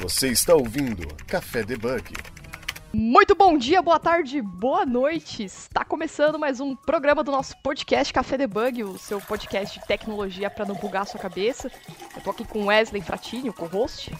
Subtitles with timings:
[0.00, 2.14] Você está ouvindo Café Debug.
[2.90, 5.44] Muito bom dia, boa tarde, boa noite.
[5.44, 10.48] Está começando mais um programa do nosso podcast Café Debug, o seu podcast de tecnologia
[10.48, 11.70] para não bugar a sua cabeça.
[12.16, 14.10] Eu tô aqui com Wesley Fratini, o co-host.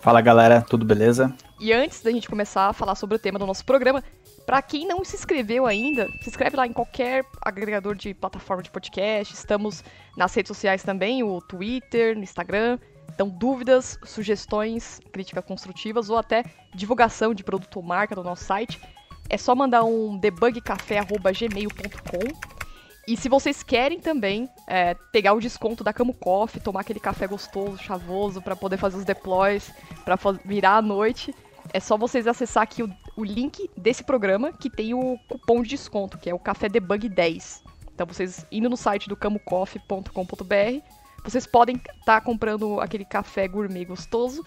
[0.00, 1.36] Fala galera, tudo beleza?
[1.60, 4.02] E antes da gente começar a falar sobre o tema do nosso programa,
[4.46, 8.70] para quem não se inscreveu ainda, se inscreve lá em qualquer agregador de plataforma de
[8.70, 9.34] podcast.
[9.34, 9.84] Estamos
[10.16, 12.78] nas redes sociais também, o Twitter, no Instagram.
[13.14, 18.80] Então, dúvidas, sugestões, críticas construtivas ou até divulgação de produto ou marca do nosso site,
[19.28, 22.60] é só mandar um debugcafé.gmail.com.
[23.06, 27.26] E se vocês querem também é, pegar o desconto da Camo Coffee, tomar aquele café
[27.26, 29.72] gostoso, chavoso, para poder fazer os deploys,
[30.04, 31.34] para virar à noite,
[31.72, 35.70] é só vocês acessar aqui o, o, link desse programa que tem o cupom de
[35.70, 37.64] desconto, que é o Café Debug 10.
[37.94, 43.84] Então vocês indo no site do camocoffee.com.br vocês podem estar tá comprando aquele café gourmet
[43.84, 44.44] gostoso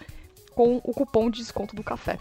[0.54, 2.18] com o cupom de desconto do café.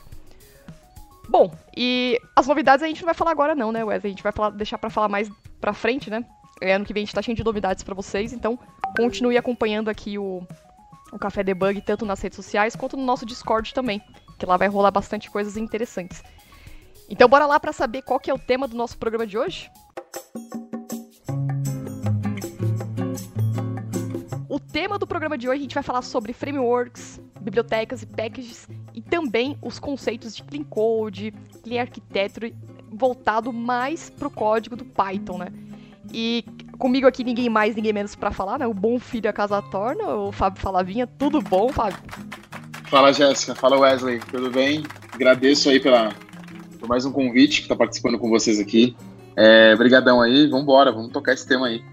[1.28, 4.12] Bom, e as novidades a gente não vai falar agora não, né, Wesley?
[4.12, 5.30] A gente vai falar, deixar para falar mais
[5.62, 6.26] pra frente, né?
[6.62, 8.60] É, ano que vem a gente tá cheio de novidades para vocês, então
[8.96, 10.46] continue acompanhando aqui o,
[11.12, 14.02] o Café Debug, tanto nas redes sociais quanto no nosso Discord também,
[14.38, 16.24] que lá vai rolar bastante coisas interessantes.
[17.10, 19.70] Então bora lá para saber qual que é o tema do nosso programa de hoje?
[24.54, 28.68] O tema do programa de hoje a gente vai falar sobre frameworks, bibliotecas e packages
[28.94, 32.56] e também os conceitos de clean code, clean architecture,
[32.92, 35.48] voltado mais pro código do Python, né?
[36.14, 36.46] E
[36.78, 38.68] comigo aqui ninguém mais, ninguém menos para falar, né?
[38.68, 41.08] O bom filho a casa torna, o Fábio Falavinha.
[41.08, 41.98] Tudo bom, Fábio?
[42.92, 43.56] Fala, Jéssica.
[43.56, 44.20] Fala, Wesley.
[44.20, 44.84] Tudo bem?
[45.12, 46.14] Agradeço aí pela,
[46.80, 48.96] por mais um convite que tá participando com vocês aqui.
[49.36, 50.46] É, brigadão aí.
[50.46, 51.84] Vambora, vamos tocar esse tema aí.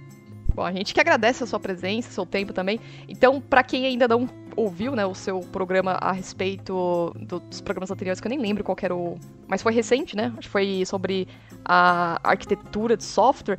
[0.55, 2.81] Bom, a gente que agradece a sua presença, seu tempo também.
[3.09, 8.21] Então, para quem ainda não ouviu, né, o seu programa a respeito dos programas anteriores,
[8.21, 9.19] que eu nem lembro qual era o...
[9.47, 10.33] Mas foi recente, né?
[10.37, 11.29] Acho que foi sobre
[11.65, 13.59] a arquitetura de software.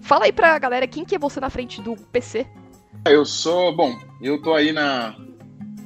[0.00, 2.46] Fala aí pra galera, quem que é você na frente do PC?
[3.06, 3.74] Eu sou...
[3.74, 5.14] Bom, eu tô aí na,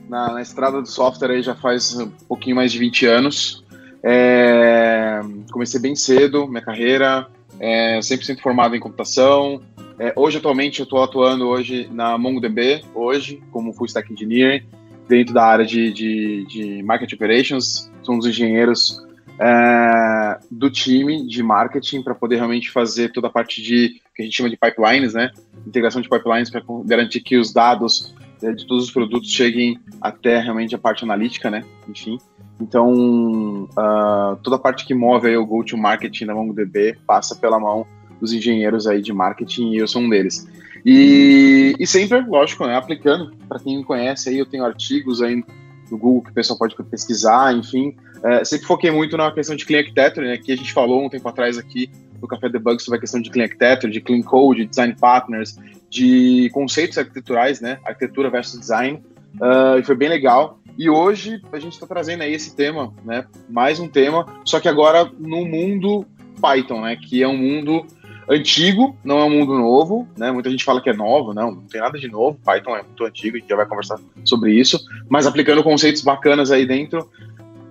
[0.09, 3.65] na, na estrada do software aí já faz um pouquinho mais de 20 anos.
[4.03, 7.29] É, comecei bem cedo minha carreira,
[7.61, 9.63] é, 100% formado em computação,
[9.99, 14.65] é, hoje, atualmente, eu estou atuando hoje na MongoDB, hoje, como Full Stack Engineer,
[15.09, 17.91] dentro da área de, de, de Market Operations.
[18.03, 19.03] Somos engenheiros
[19.41, 24.25] é, do time de marketing para poder realmente fazer toda a parte de que a
[24.25, 25.31] gente chama de pipelines, né?
[25.67, 30.39] Integração de pipelines para garantir que os dados né, de todos os produtos cheguem até
[30.39, 31.65] realmente a parte analítica, né?
[31.89, 32.19] Enfim.
[32.61, 37.87] Então, uh, toda a parte que move aí o go-to-marketing da MongoDB passa pela mão
[38.21, 40.49] dos engenheiros aí de marketing e eu sou um deles.
[40.85, 45.45] E, e sempre, lógico, né, aplicando, para quem me conhece aí, eu tenho artigos aí
[45.91, 47.95] no Google que o pessoal pode pesquisar, enfim.
[48.23, 51.09] É, sempre foquei muito na questão de Clean Architecture, né, que a gente falou um
[51.09, 51.91] tempo atrás aqui
[52.21, 55.59] no Café Debug sobre a questão de Clean Architecture, de Clean Code, de Design Partners,
[55.91, 59.03] de conceitos arquiteturais, né, arquitetura versus design,
[59.41, 60.59] uh, e foi bem legal.
[60.79, 64.69] E hoje a gente está trazendo aí esse tema, né, mais um tema, só que
[64.69, 66.05] agora no mundo
[66.41, 67.87] Python, né, que é um mundo
[68.29, 70.33] antigo, não é um mundo novo, né?
[70.33, 72.39] Muita gente fala que é novo, não, não tem nada de novo.
[72.45, 76.51] Python é muito antigo, a gente já vai conversar sobre isso, mas aplicando conceitos bacanas
[76.51, 77.09] aí dentro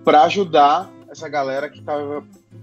[0.03, 1.94] para ajudar essa galera que tá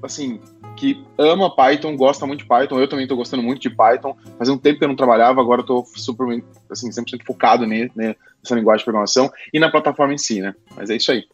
[0.03, 0.41] assim,
[0.77, 2.79] que ama Python, gosta muito de Python.
[2.79, 4.17] Eu também estou gostando muito de Python.
[4.39, 8.79] Faz um tempo que eu não trabalhava, agora estou super assim, 100% focado nessa linguagem
[8.79, 10.55] de programação e na plataforma em si, né?
[10.77, 11.25] Mas é isso aí.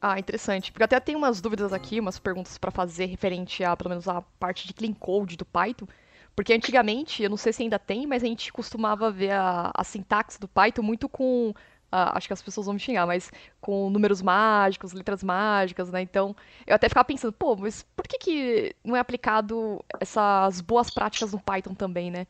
[0.00, 0.72] Ah, interessante.
[0.72, 4.22] Porque até tem umas dúvidas aqui, umas perguntas para fazer referente a, pelo menos, a
[4.38, 5.86] parte de clean code do Python.
[6.34, 9.84] Porque antigamente, eu não sei se ainda tem, mas a gente costumava ver a, a
[9.84, 11.52] sintaxe do Python muito com.
[11.92, 16.00] Uh, acho que as pessoas vão me xingar, mas com números mágicos, letras mágicas, né?
[16.00, 20.88] Então, eu até ficava pensando, pô, mas por que, que não é aplicado essas boas
[20.88, 22.28] práticas no Python também, né?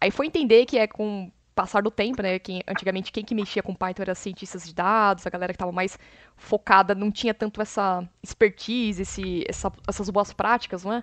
[0.00, 2.38] Aí foi entender que é com passar do tempo, né?
[2.38, 5.72] Quem, antigamente quem que mexia com Python era cientistas de dados, a galera que estava
[5.72, 5.98] mais
[6.36, 11.02] focada não tinha tanto essa expertise, esse, essa, essas boas práticas, não é?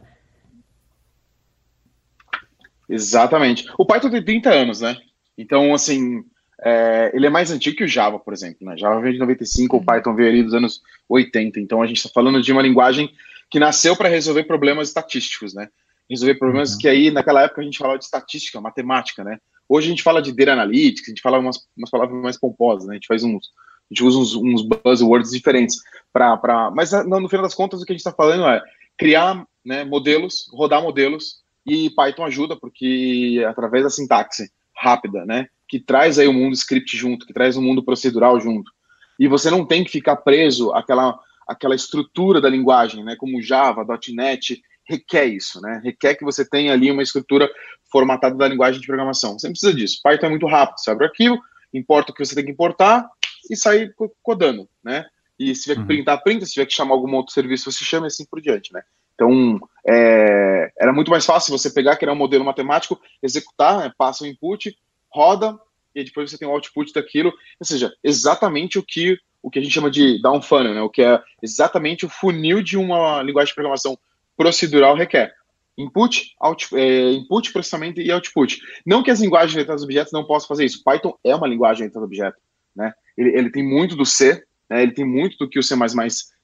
[2.87, 3.69] Exatamente.
[3.77, 4.97] O Python tem 30 anos, né?
[5.37, 6.23] Então, assim,
[6.63, 8.65] é, ele é mais antigo que o Java, por exemplo.
[8.67, 8.77] Né?
[8.77, 9.81] Java veio de 95, uhum.
[9.81, 11.59] o Python veio ali dos anos 80.
[11.59, 13.11] Então, a gente está falando de uma linguagem
[13.49, 15.69] que nasceu para resolver problemas estatísticos, né?
[16.09, 16.79] Resolver problemas uhum.
[16.79, 19.39] que aí, naquela época, a gente falava de estatística, matemática, né?
[19.67, 22.87] Hoje a gente fala de data analytics, a gente fala umas, umas palavras mais pomposas,
[22.87, 22.93] né?
[22.93, 23.51] A gente faz uns,
[23.89, 25.77] a gente usa uns, uns buzzwords diferentes
[26.11, 28.61] para, mas no, no final das contas o que a gente está falando é
[28.97, 35.79] criar né, modelos, rodar modelos e Python ajuda porque através da sintaxe rápida, né, que
[35.79, 38.71] traz aí o mundo script junto, que traz o mundo procedural junto,
[39.19, 41.17] E você não tem que ficar preso àquela,
[41.47, 43.15] àquela estrutura da linguagem, né?
[43.17, 45.79] Como Java, .NET, requer isso, né?
[45.83, 47.47] Requer que você tenha ali uma estrutura
[47.91, 49.37] formatada da linguagem de programação.
[49.37, 49.99] Você não precisa disso.
[50.01, 50.79] Python é muito rápido.
[50.79, 51.39] Você abre o arquivo,
[51.73, 53.07] importa o que você tem que importar
[53.49, 53.89] e sai
[54.23, 55.05] codando, né?
[55.37, 55.87] E se tiver que uhum.
[55.87, 56.45] printar, printa.
[56.45, 58.81] Se tiver que chamar algum outro serviço, você chama e assim por diante, né?
[59.13, 64.23] Então, é, era muito mais fácil você pegar, criar um modelo matemático, executar, né, passa
[64.23, 64.73] o input,
[65.11, 65.57] roda,
[65.93, 67.29] e depois você tem o output daquilo.
[67.59, 70.89] Ou seja, exatamente o que, o que a gente chama de down funnel, né, o
[70.89, 73.97] que é exatamente o funil de uma linguagem de programação
[74.37, 75.33] procedural requer.
[75.77, 78.59] Input, out, é, input, processamento e output.
[78.85, 80.83] Não que as linguagens de letrados objetos não possam fazer isso.
[80.83, 82.41] Python é uma linguagem de letrados objetos.
[82.75, 82.93] Né?
[83.17, 84.83] Ele, ele tem muito do C, né?
[84.83, 85.75] ele tem muito do que o C++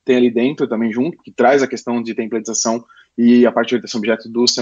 [0.05, 2.85] tem ali dentro também junto, que traz a questão de templatização
[3.17, 4.61] e a parte de orientação objeto do C++,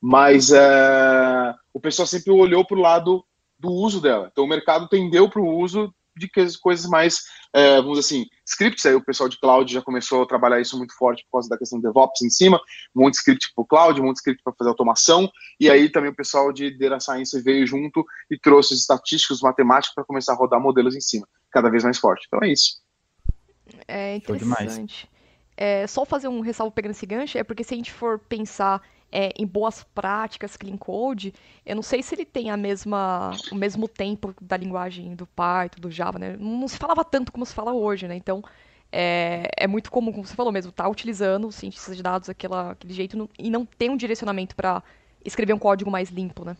[0.00, 3.24] mas é, o pessoal sempre olhou para o lado
[3.58, 4.28] do uso dela.
[4.32, 6.28] Então o mercado tendeu para o uso de
[6.60, 7.22] coisas mais,
[7.52, 10.76] é, vamos dizer assim, scripts, aí o pessoal de cloud já começou a trabalhar isso
[10.76, 12.60] muito forte por causa da questão de DevOps em cima,
[12.94, 15.70] um monte de script para o cloud, um monte de script para fazer automação, e
[15.70, 20.04] aí também o pessoal de Data Science veio junto e trouxe os estatísticos, matemáticos para
[20.04, 22.26] começar a rodar modelos em cima, cada vez mais forte.
[22.26, 22.82] Então é isso.
[23.86, 25.08] É interessante.
[25.56, 28.82] É, só fazer um ressalvo pegando esse gancho, é porque se a gente for pensar
[29.12, 31.34] é, em boas práticas clean code,
[31.66, 35.80] eu não sei se ele tem a mesma, o mesmo tempo da linguagem do Python,
[35.80, 36.36] do Java, né?
[36.38, 38.14] Não se falava tanto como se fala hoje, né?
[38.14, 38.42] Então,
[38.92, 42.28] é, é muito comum, como você falou mesmo, estar tá utilizando os cientistas de dados
[42.28, 44.82] aquela, aquele jeito no, e não ter um direcionamento para
[45.24, 46.56] escrever um código mais limpo, né?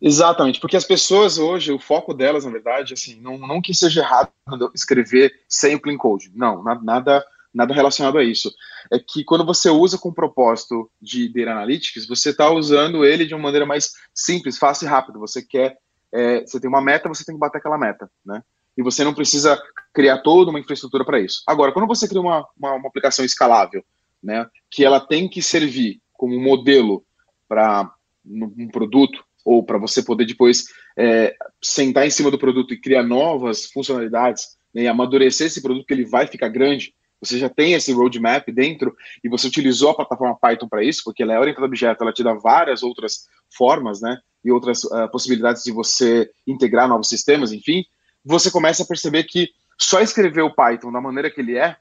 [0.00, 4.00] Exatamente, porque as pessoas hoje, o foco delas, na verdade, assim, não, não que seja
[4.00, 4.30] errado
[4.74, 7.24] escrever sem o clean code, não, nada,
[7.56, 8.52] nada relacionado a isso.
[8.92, 13.24] É que quando você usa com o propósito de Data Analytics, você está usando ele
[13.24, 15.18] de uma maneira mais simples, fácil e rápida.
[15.18, 15.76] Você quer,
[16.12, 18.42] é, você tem uma meta, você tem que bater aquela meta, né?
[18.76, 19.60] E você não precisa
[19.94, 21.42] criar toda uma infraestrutura para isso.
[21.46, 23.82] Agora, quando você cria uma, uma, uma aplicação escalável,
[24.22, 27.02] né, que ela tem que servir como modelo
[27.48, 27.90] para
[28.22, 30.64] um produto, ou para você poder depois
[30.98, 35.86] é, sentar em cima do produto e criar novas funcionalidades né, e amadurecer esse produto
[35.86, 39.94] que ele vai ficar grande, você já tem esse roadmap dentro e você utilizou a
[39.94, 43.26] plataforma Python para isso, porque ela é orientada a objeto, ela te dá várias outras
[43.56, 47.84] formas, né, e outras uh, possibilidades de você integrar novos sistemas, enfim,
[48.24, 49.48] você começa a perceber que
[49.78, 51.76] só escrever o Python da maneira que ele é,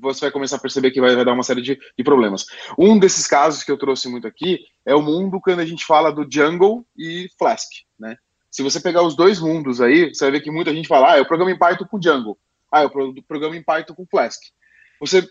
[0.00, 2.46] você vai começar a perceber que vai, vai dar uma série de, de, problemas.
[2.78, 6.12] Um desses casos que eu trouxe muito aqui é o mundo quando a gente fala
[6.12, 8.16] do Django e Flask, né?
[8.50, 11.18] Se você pegar os dois mundos aí, você vai ver que muita gente fala, ah,
[11.18, 12.38] eu programo em Python com Django.
[12.72, 12.90] Ah, eu
[13.28, 14.40] programa em Python com Flask.
[14.98, 15.26] Você,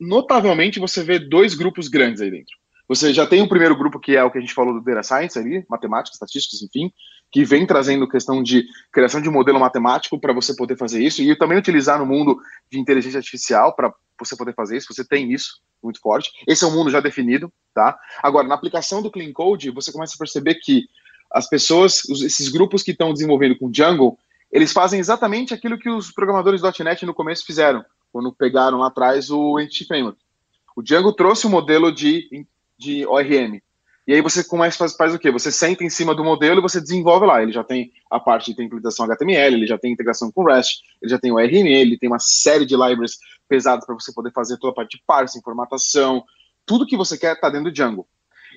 [0.00, 2.54] notavelmente, você vê dois grupos grandes aí dentro.
[2.88, 5.02] Você já tem o primeiro grupo, que é o que a gente falou do Data
[5.02, 6.92] Science ali, matemática, estatísticas, enfim,
[7.32, 11.34] que vem trazendo questão de criação de modelo matemático para você poder fazer isso, e
[11.36, 12.38] também utilizar no mundo
[12.70, 16.30] de inteligência artificial para você poder fazer isso, você tem isso muito forte.
[16.46, 17.98] Esse é um mundo já definido, tá?
[18.22, 20.84] Agora, na aplicação do Clean Code, você começa a perceber que
[21.32, 24.18] as pessoas, esses grupos que estão desenvolvendo com Django,
[24.54, 29.28] eles fazem exatamente aquilo que os programadores .NET no começo fizeram, quando pegaram lá atrás
[29.28, 30.18] o Entity Framework.
[30.76, 32.46] O Django trouxe o um modelo de,
[32.78, 33.60] de ORM.
[34.06, 35.28] E aí você começa faz, faz o quê?
[35.32, 37.42] Você senta em cima do modelo e você desenvolve lá.
[37.42, 41.10] Ele já tem a parte de templatização HTML, ele já tem integração com REST, ele
[41.10, 43.18] já tem o ORM, ele tem uma série de libraries
[43.48, 46.22] pesadas para você poder fazer toda a parte de parsing, formatação,
[46.64, 48.06] tudo que você quer está dentro do Django.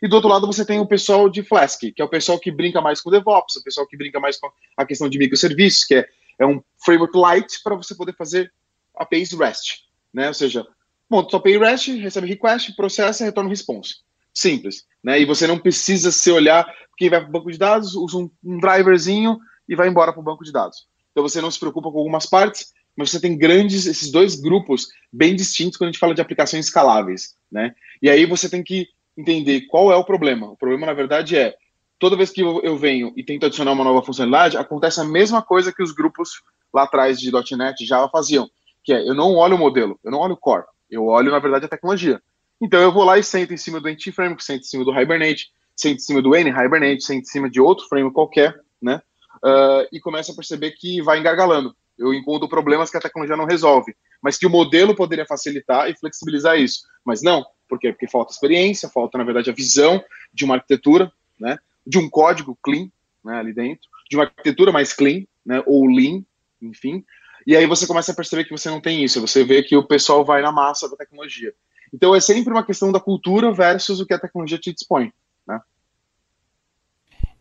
[0.01, 2.51] E do outro lado você tem o pessoal de Flask, que é o pessoal que
[2.51, 5.95] brinca mais com DevOps, o pessoal que brinca mais com a questão de microserviços, que
[5.95, 6.07] é,
[6.39, 8.51] é um framework light para você poder fazer
[8.95, 10.27] APIs REST, né?
[10.27, 10.65] Ou seja,
[11.09, 13.95] monta sua API REST, recebe request, processa retorna response.
[14.33, 15.19] Simples, né?
[15.19, 18.29] E você não precisa se olhar, quem vai para o banco de dados, usa um,
[18.43, 19.37] um driverzinho
[19.67, 20.87] e vai embora para o banco de dados.
[21.11, 24.87] Então você não se preocupa com algumas partes, mas você tem grandes, esses dois grupos
[25.11, 27.73] bem distintos quando a gente fala de aplicações escaláveis, né?
[28.01, 28.87] E aí você tem que
[29.17, 30.51] entender qual é o problema.
[30.51, 31.55] O problema, na verdade, é
[31.99, 35.73] toda vez que eu, venho e tento adicionar uma nova funcionalidade, acontece a mesma coisa
[35.73, 36.43] que os grupos
[36.73, 38.47] lá atrás de .NET Java faziam,
[38.83, 41.39] que é eu não olho o modelo, eu não olho o core, eu olho, na
[41.39, 42.21] verdade, a tecnologia.
[42.61, 44.91] Então eu vou lá e sento em cima do Entity Framework, sento em cima do
[44.91, 49.01] Hibernate, sento em cima do N Hibernate, sento em cima de outro framework qualquer, né?
[49.37, 51.75] Uh, e começo a perceber que vai engargalando.
[51.97, 55.95] Eu encontro problemas que a tecnologia não resolve, mas que o modelo poderia facilitar e
[55.95, 56.81] flexibilizar isso.
[57.05, 57.91] Mas não, por quê?
[57.91, 61.57] Porque falta experiência, falta, na verdade, a visão de uma arquitetura, né?
[61.85, 62.89] De um código clean,
[63.23, 65.61] né, ali dentro, de uma arquitetura mais clean, né?
[65.65, 66.23] Ou lean,
[66.61, 67.03] enfim.
[67.45, 69.87] E aí você começa a perceber que você não tem isso, você vê que o
[69.87, 71.53] pessoal vai na massa da tecnologia.
[71.93, 75.13] Então é sempre uma questão da cultura versus o que a tecnologia te dispõe,
[75.47, 75.61] né?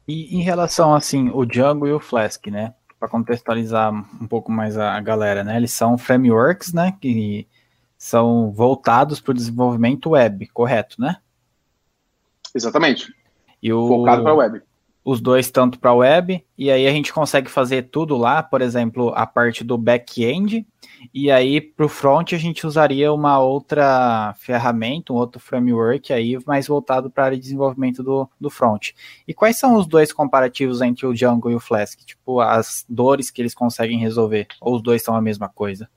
[0.06, 2.74] E em relação, assim, o Django e o Flask, né?
[2.98, 5.56] para contextualizar um pouco mais a, galera, né?
[5.56, 6.96] Eles são frameworks, né?
[7.00, 7.46] Que
[7.98, 11.16] são voltados para o desenvolvimento web, correto, né?
[12.54, 13.14] Exatamente.
[13.62, 14.62] E o, Focado para web
[15.06, 19.12] os dois tanto para web, e aí a gente consegue fazer tudo lá, por exemplo,
[19.14, 20.66] a parte do back-end,
[21.14, 26.36] e aí para o front a gente usaria uma outra ferramenta, um outro framework aí
[26.44, 28.90] mais voltado para a área de desenvolvimento do, do front.
[29.28, 32.00] E quais são os dois comparativos entre o Django e o Flask?
[32.00, 35.88] Tipo, as dores que eles conseguem resolver, ou os dois são a mesma coisa?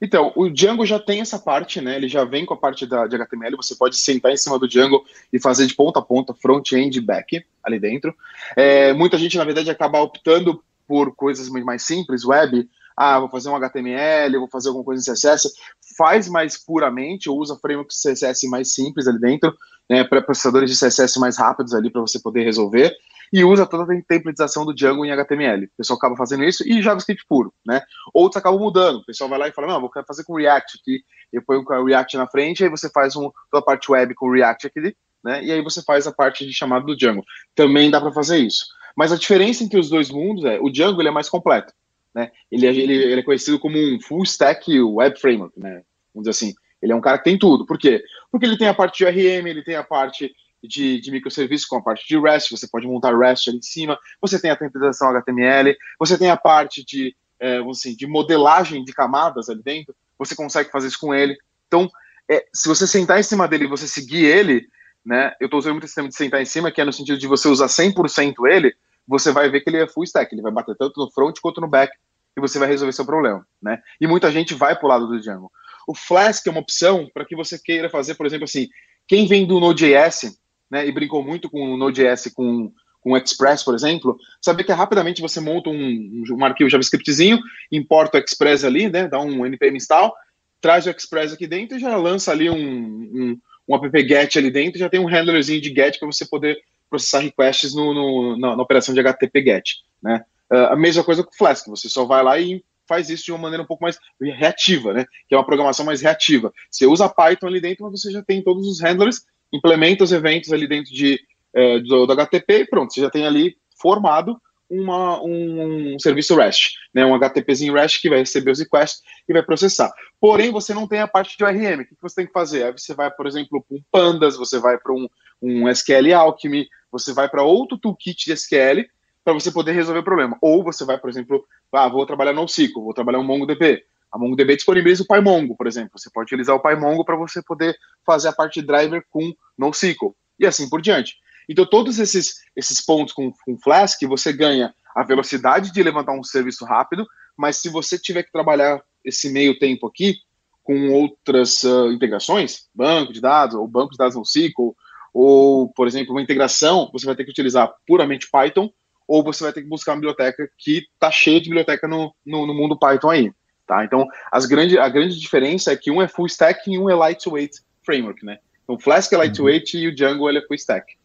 [0.00, 1.96] Então, o Django já tem essa parte, né?
[1.96, 3.56] Ele já vem com a parte da, de HTML.
[3.56, 7.00] Você pode sentar em cima do Django e fazer de ponta a ponta, front-end e
[7.00, 8.14] back ali dentro.
[8.56, 12.68] É, muita gente, na verdade, acaba optando por coisas mais simples, web.
[12.96, 15.52] Ah, vou fazer um HTML, vou fazer alguma coisa em CSS.
[15.96, 19.54] Faz mais puramente, ou usa frameworks CSS mais simples ali dentro,
[19.88, 20.04] né?
[20.04, 22.94] Para processadores de CSS mais rápidos ali para você poder resolver
[23.32, 25.66] e usa toda a templatização do Django em HTML.
[25.66, 27.82] O pessoal acaba fazendo isso e JavaScript puro, né?
[28.12, 28.96] Outros acabam mudando.
[28.96, 31.02] O pessoal vai lá e fala, não, vou fazer com React aqui.
[31.32, 34.30] Eu ponho o React na frente, aí você faz um, toda a parte web com
[34.30, 35.44] React aqui, né?
[35.44, 37.24] E aí você faz a parte de chamada do Django.
[37.54, 38.64] Também dá para fazer isso.
[38.96, 41.72] Mas a diferença entre os dois mundos é, o Django ele é mais completo,
[42.14, 42.30] né?
[42.50, 45.82] Ele é, ele, ele é conhecido como um full stack web framework, né?
[46.14, 46.54] Vamos dizer assim.
[46.82, 47.66] Ele é um cara que tem tudo.
[47.66, 48.02] Por quê?
[48.30, 50.32] Porque ele tem a parte de ORM, ele tem a parte
[50.62, 53.98] de, de microserviços com a parte de REST, você pode montar REST ali em cima,
[54.20, 58.92] você tem a templatização HTML, você tem a parte de, é, assim, de modelagem de
[58.92, 61.36] camadas ali dentro, você consegue fazer isso com ele.
[61.66, 61.88] Então,
[62.30, 64.66] é, se você sentar em cima dele e você seguir ele,
[65.04, 67.18] né, eu estou usando muito esse sistema de sentar em cima, que é no sentido
[67.18, 68.74] de você usar 100% ele,
[69.06, 71.60] você vai ver que ele é full stack, ele vai bater tanto no front quanto
[71.60, 71.92] no back,
[72.36, 73.80] e você vai resolver seu problema, né?
[74.00, 75.50] E muita gente vai para o lado do Django.
[75.88, 78.68] O Flask é uma opção para que você queira fazer, por exemplo, assim,
[79.06, 80.38] quem vem do Node.js,
[80.70, 84.72] né, e brincou muito com o Node.js, com, com o Express, por exemplo, saber que
[84.72, 87.40] rapidamente você monta um, um arquivo JavaScriptzinho,
[87.72, 90.14] importa o Express ali, né, dá um npm install,
[90.60, 94.50] traz o Express aqui dentro e já lança ali um, um, um app get ali
[94.50, 96.58] dentro, já tem um handlerzinho de get para você poder
[96.90, 99.70] processar requests no, no na, na, operação de HTTP get,
[100.02, 100.22] né.
[100.52, 103.32] Uh, a mesma coisa com o Flask, você só vai lá e faz isso de
[103.32, 105.04] uma maneira um pouco mais reativa, né?
[105.28, 106.52] Que é uma programação mais reativa.
[106.70, 110.52] Você usa Python ali dentro, mas você já tem todos os handlers implementa os eventos
[110.52, 111.20] ali dentro de,
[111.54, 114.40] é, do, do, HTTP e pronto, você já tem ali formado
[114.70, 119.32] uma, um, um, serviço REST, né, um HTTPzinho REST que vai receber os requests e
[119.32, 119.90] vai processar.
[120.20, 121.80] Porém, você não tem a parte de ORM.
[121.80, 122.64] O que você tem que fazer?
[122.64, 125.08] Aí você vai, por exemplo, para um Pandas, você vai para um,
[125.40, 128.84] um SQL Alchemy, você vai para outro toolkit de SQL
[129.28, 130.38] para você poder resolver o problema.
[130.40, 133.84] Ou você vai, por exemplo, ah, vou trabalhar no NoSQL, vou trabalhar um MongoDB.
[134.10, 135.98] A MongoDB disponibiliza o PyMongo, por exemplo.
[135.98, 140.16] Você pode utilizar o PyMongo para você poder fazer a parte de driver com NoSQL
[140.40, 141.16] e assim por diante.
[141.46, 146.24] Então, todos esses, esses pontos com, com Flask, você ganha a velocidade de levantar um
[146.24, 147.06] serviço rápido,
[147.36, 150.16] mas se você tiver que trabalhar esse meio tempo aqui
[150.64, 154.74] com outras uh, integrações, banco de dados, ou banco de dados NoSQL,
[155.12, 158.70] ou, por exemplo, uma integração, você vai ter que utilizar puramente Python,
[159.08, 162.46] ou você vai ter que buscar uma biblioteca que está cheia de biblioteca no, no,
[162.46, 163.32] no mundo Python aí.
[163.66, 163.82] Tá?
[163.84, 166.94] Então, as grande, a grande diferença é que um é full stack e um é
[166.94, 168.38] lightweight framework, né?
[168.62, 169.22] Então, o Flask é uhum.
[169.22, 169.82] lightweight uhum.
[169.82, 170.96] e o Django ele é full stack.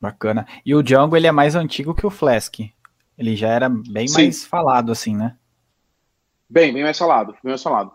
[0.00, 0.46] Bacana.
[0.64, 2.60] E o Django ele é mais antigo que o Flask.
[3.16, 4.22] Ele já era bem Sim.
[4.22, 5.36] mais falado, assim, né?
[6.48, 7.92] Bem, bem mais falado, bem mais falado.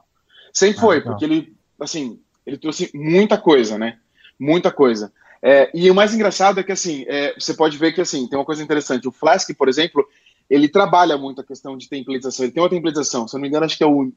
[0.54, 1.12] Sempre ah, foi, legal.
[1.12, 4.00] porque ele, assim, ele trouxe muita coisa, né?
[4.40, 5.12] Muita coisa.
[5.42, 8.38] É, e o mais engraçado é que, assim, é, você pode ver que, assim, tem
[8.38, 9.08] uma coisa interessante.
[9.08, 10.06] O Flask, por exemplo,
[10.50, 12.46] ele trabalha muito a questão de templatização.
[12.46, 14.12] Ele tem uma templatização, se eu não me engano, acho que é o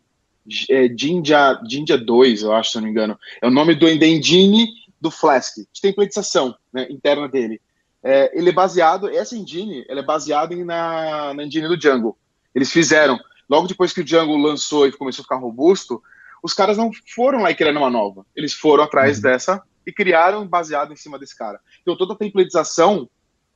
[0.70, 3.18] é, Jinja, Jinja 2, eu acho, se eu não me engano.
[3.40, 4.68] É o nome do engine
[5.00, 7.60] do Flask, de templatização né, interna dele.
[8.02, 12.18] É, ele é baseado, essa engine, ela é baseada na, na engine do Django.
[12.52, 16.02] Eles fizeram, logo depois que o Django lançou e começou a ficar robusto,
[16.42, 18.26] os caras não foram lá e uma nova.
[18.34, 19.22] Eles foram atrás uhum.
[19.22, 21.60] dessa e criaram baseado em cima desse cara.
[21.80, 23.08] Então toda a templatização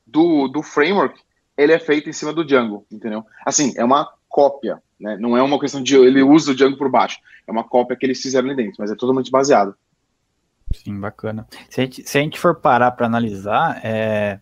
[0.06, 1.20] do, do framework
[1.56, 3.24] ele é feito em cima do Django, entendeu?
[3.44, 5.16] Assim, é uma cópia, né?
[5.18, 7.18] Não é uma questão de ele usa o Django por baixo.
[7.46, 9.74] É uma cópia que eles fizeram ali dentro, mas é totalmente baseado.
[10.74, 11.46] Sim, bacana.
[11.70, 14.40] Se a gente, se a gente for parar para analisar, é,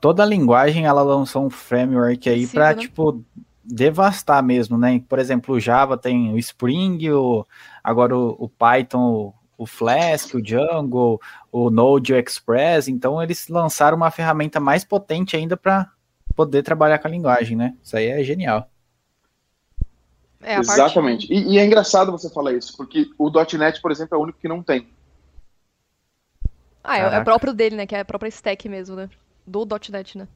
[0.00, 2.74] toda a linguagem ela lançou um framework aí para né?
[2.74, 3.24] tipo
[3.64, 5.02] devastar mesmo, né?
[5.08, 7.46] Por exemplo, o Java tem o Spring, o,
[7.82, 11.20] agora o, o Python, o Flask, o Django,
[11.50, 12.88] o Node, o Express.
[12.88, 15.90] Então eles lançaram uma ferramenta mais potente ainda para
[16.34, 17.74] poder trabalhar com a linguagem, né?
[17.82, 18.68] Isso aí é genial.
[20.42, 21.26] É, Exatamente.
[21.26, 21.48] Parte...
[21.48, 24.38] E, e, é engraçado você falar isso, porque o .NET, por exemplo, é o único
[24.38, 24.88] que não tem.
[26.82, 27.86] Ah, é, é próprio dele, né?
[27.86, 29.08] Que é a própria stack mesmo, né?
[29.46, 30.28] Do .NET, né?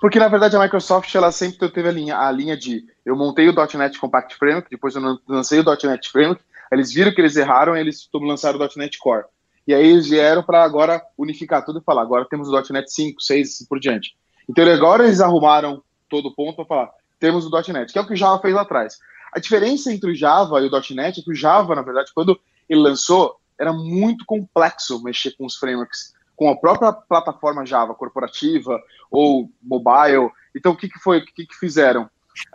[0.00, 3.48] Porque, na verdade, a Microsoft ela sempre teve a linha, a linha de eu montei
[3.48, 6.42] o .NET Compact Framework, depois eu lancei o .NET Framework,
[6.72, 9.24] eles viram que eles erraram eles lançaram o .NET Core.
[9.66, 13.20] E aí eles vieram para agora unificar tudo e falar, agora temos o .NET 5,
[13.20, 14.16] 6 e assim por diante.
[14.48, 18.06] Então agora eles arrumaram todo o ponto para falar, temos o .NET, que é o
[18.06, 18.98] que o Java fez lá atrás.
[19.32, 22.38] A diferença entre o Java e o .NET é que o Java, na verdade, quando
[22.68, 28.80] ele lançou, era muito complexo mexer com os frameworks, com a própria plataforma Java corporativa
[29.10, 30.30] ou mobile.
[30.54, 31.18] Então, o que, que foi?
[31.18, 32.04] O que, que fizeram?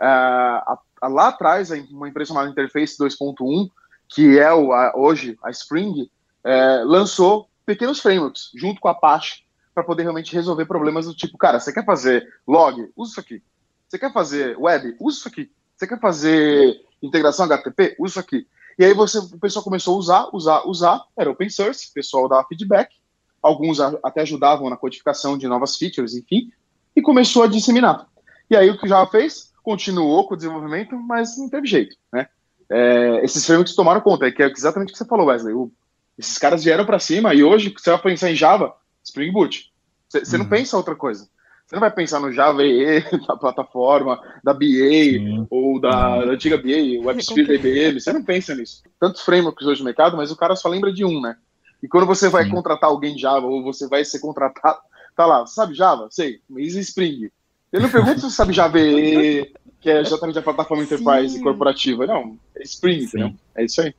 [0.00, 3.68] a, a, lá atrás, uma empresa chamada Interface 2.1,
[4.14, 6.10] que é o, a, hoje a Spring,
[6.44, 11.38] é, lançou pequenos frameworks junto com a Apache para poder realmente resolver problemas do tipo,
[11.38, 12.90] cara, você quer fazer log?
[12.94, 13.42] Usa isso aqui.
[13.88, 14.96] Você quer fazer web?
[15.00, 15.50] Usa isso aqui.
[15.76, 17.96] Você quer fazer integração HTTP?
[17.98, 18.46] Usa isso aqui.
[18.78, 22.28] E aí você, o pessoal começou a usar, usar, usar, era open source, o pessoal
[22.28, 22.94] dava feedback,
[23.42, 26.50] alguns até ajudavam na codificação de novas features, enfim,
[26.96, 28.06] e começou a disseminar.
[28.48, 29.52] E aí o que o Java fez?
[29.62, 32.28] Continuou com o desenvolvimento, mas não teve jeito, né?
[32.74, 35.52] É, esses frameworks tomaram conta, que é exatamente o que você falou, Wesley.
[35.52, 35.70] O,
[36.18, 38.74] esses caras vieram para cima e hoje você vai pensar em Java,
[39.04, 39.70] Spring Boot.
[40.08, 40.42] Você uhum.
[40.42, 41.28] não pensa outra coisa.
[41.66, 45.46] Você não vai pensar no Java EE, da plataforma, da BA, Sim.
[45.50, 46.26] ou da, uhum.
[46.26, 48.00] da, antiga BA, WebSphere da IBM.
[48.00, 48.82] Você não pensa nisso.
[48.98, 51.36] Tantos frameworks hoje no mercado, mas o cara só lembra de um, né?
[51.82, 52.50] E quando você vai Sim.
[52.50, 54.78] contratar alguém de Java, ou você vai ser contratado,
[55.14, 56.08] tá lá, sabe Java?
[56.10, 57.30] Sei, mas Spring.
[57.70, 59.52] Ele não pergunta se você sabe Java EE,
[59.82, 61.42] que é exatamente a plataforma Enterprise Sim.
[61.42, 62.06] corporativa.
[62.06, 63.34] Não, é Spring, entendeu?
[63.54, 63.92] É isso aí.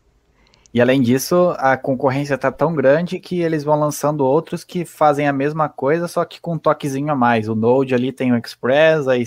[0.73, 5.27] E além disso, a concorrência tá tão grande que eles vão lançando outros que fazem
[5.27, 7.47] a mesma coisa, só que com um toquezinho a mais.
[7.47, 9.23] O Node ali tem o Express, aí,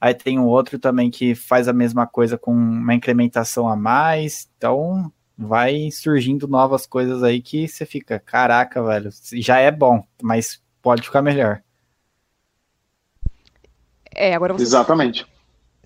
[0.00, 4.48] aí tem um outro também que faz a mesma coisa com uma incrementação a mais.
[4.56, 10.60] Então vai surgindo novas coisas aí que você fica, caraca, velho, já é bom, mas
[10.82, 11.62] pode ficar melhor.
[14.12, 14.62] É, agora você...
[14.62, 15.26] Exatamente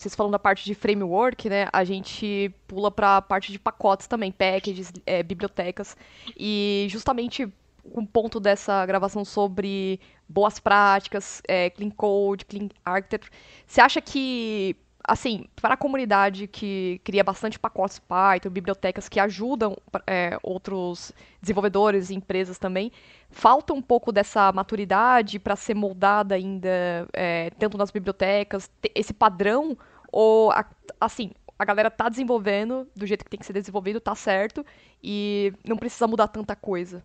[0.00, 1.68] vocês falando da parte de framework, né?
[1.72, 5.96] A gente pula para a parte de pacotes também, packages, é, bibliotecas.
[6.38, 7.52] E justamente
[7.84, 13.30] um ponto dessa gravação sobre boas práticas, é, clean code, clean architecture.
[13.66, 14.74] Você acha que,
[15.04, 22.10] assim, para a comunidade que cria bastante pacotes Python, bibliotecas que ajudam é, outros desenvolvedores
[22.10, 22.92] e empresas também,
[23.30, 29.76] falta um pouco dessa maturidade para ser moldada ainda, é, tanto nas bibliotecas, esse padrão
[30.10, 30.52] ou,
[31.00, 34.64] assim, a galera tá desenvolvendo do jeito que tem que ser desenvolvido, tá certo,
[35.02, 37.02] e não precisa mudar tanta coisa?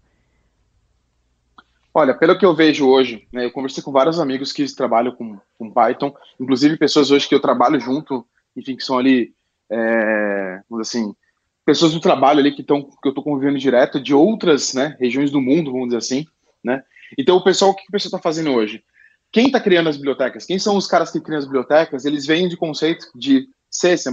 [1.94, 5.40] Olha, pelo que eu vejo hoje, né, eu conversei com vários amigos que trabalham com,
[5.58, 9.34] com Python, inclusive pessoas hoje que eu trabalho junto, enfim, que são ali,
[9.70, 11.16] é, vamos assim,
[11.66, 15.32] pessoas do trabalho ali que, estão que eu estou convivendo direto de outras né, regiões
[15.32, 16.26] do mundo, vamos dizer assim,
[16.64, 16.84] né?
[17.18, 18.84] Então, o pessoal, o que o pessoal está fazendo hoje?
[19.36, 20.46] Quem está criando as bibliotecas?
[20.46, 22.06] Quem são os caras que criam as bibliotecas?
[22.06, 24.10] Eles vêm de conceitos de C, C++,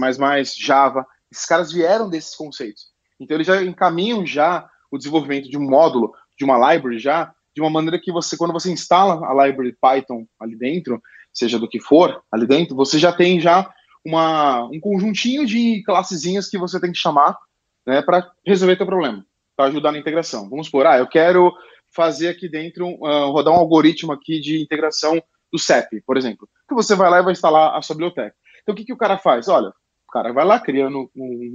[0.58, 1.06] Java.
[1.30, 2.87] Esses caras vieram desses conceitos.
[3.20, 7.62] Então eles já encaminham já o desenvolvimento de um módulo, de uma library já, de
[7.62, 11.00] uma maneira que você, quando você instala a library Python ali dentro,
[11.32, 13.72] seja do que for ali dentro, você já tem já
[14.04, 17.38] uma, um conjuntinho de classezinhas que você tem que chamar
[17.87, 19.24] né, para resolver teu problema,
[19.56, 20.50] para ajudar na integração.
[20.50, 21.54] Vamos supor, ah, eu quero
[21.94, 26.48] fazer aqui dentro, uh, rodar um algoritmo aqui de integração do CEP, por exemplo.
[26.68, 28.35] Que você vai lá e vai instalar a sua biblioteca.
[28.62, 29.48] Então, o que, que o cara faz?
[29.48, 31.09] Olha, o cara vai lá, cria um,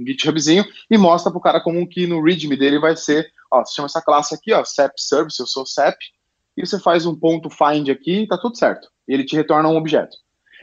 [0.06, 3.74] GitHubzinho e mostra para o cara como que no README dele vai ser, ó, você
[3.74, 5.96] chama essa classe aqui, ó, CEP Service, eu sou CEP,
[6.56, 8.88] e você faz um ponto find aqui e tá tudo certo.
[9.06, 10.16] Ele te retorna um objeto.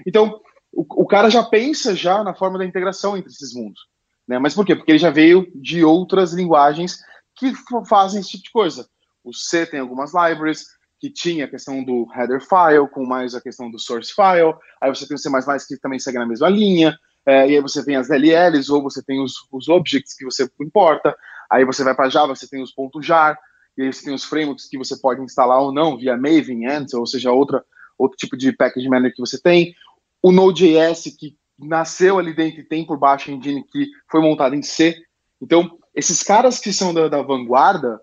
[0.05, 3.79] Então, o, o cara já pensa já na forma da integração entre esses mundos.
[4.27, 4.37] Né?
[4.39, 4.75] Mas por quê?
[4.75, 6.99] Porque ele já veio de outras linguagens
[7.35, 7.53] que
[7.87, 8.89] fazem esse tipo de coisa.
[9.25, 10.65] O C tem algumas libraries,
[10.99, 14.53] que tinha a questão do header file, com mais a questão do source file.
[14.79, 15.29] Aí você tem o C++
[15.67, 16.97] que também segue na mesma linha.
[17.25, 20.47] É, e aí você tem as DLLs, ou você tem os, os objects que você
[20.61, 21.15] importa.
[21.49, 23.37] Aí você vai para Java, você tem os .jar.
[23.77, 26.93] E aí você tem os frameworks que você pode instalar ou não, via Maven, Ant,
[26.93, 27.63] ou seja, outra,
[27.97, 29.75] outro tipo de package manager que você tem.
[30.21, 34.55] O Node.js, que nasceu ali dentro e tem por baixo a engine que foi montado
[34.55, 34.95] em C.
[35.41, 37.99] Então, esses caras que são da, da vanguarda,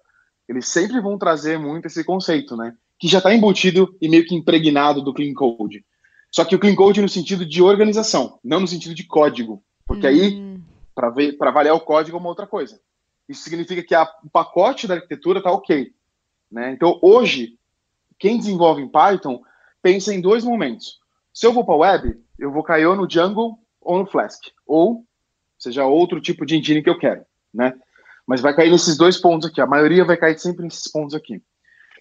[0.48, 2.74] eles sempre vão trazer muito esse conceito, né?
[2.98, 5.84] Que já está embutido e meio que impregnado do Clean Code.
[6.30, 9.62] Só que o Clean Code no sentido de organização, não no sentido de código.
[9.86, 10.10] Porque hum.
[10.10, 12.80] aí, para avaliar o código é uma outra coisa.
[13.28, 15.92] Isso significa que a, o pacote da arquitetura está ok.
[16.50, 16.72] Né?
[16.72, 17.58] Então, hoje,
[18.18, 19.42] quem desenvolve em Python
[19.82, 21.00] pensa em dois momentos.
[21.32, 24.44] Se eu vou para a web, eu vou cair ou no Django ou no Flask.
[24.66, 25.04] Ou
[25.58, 27.24] seja, outro tipo de engine que eu quero.
[27.52, 27.74] Né?
[28.26, 29.60] Mas vai cair nesses dois pontos aqui.
[29.60, 31.42] A maioria vai cair sempre nesses pontos aqui.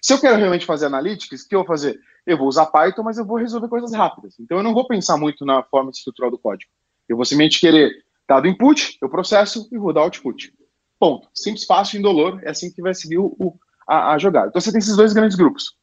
[0.00, 1.98] Se eu quero realmente fazer analytics, o que eu vou fazer?
[2.26, 4.38] eu vou usar Python, mas eu vou resolver coisas rápidas.
[4.38, 6.70] Então eu não vou pensar muito na forma estrutural do código.
[7.08, 7.92] Eu vou simplesmente querer,
[8.28, 10.52] dado input, eu processo e vou dar output.
[10.98, 11.28] Ponto.
[11.34, 13.58] Simples, fácil, indolor, é assim que vai seguir o,
[13.88, 14.48] a, a, jogada.
[14.48, 15.76] Então você tem esses dois grandes grupos.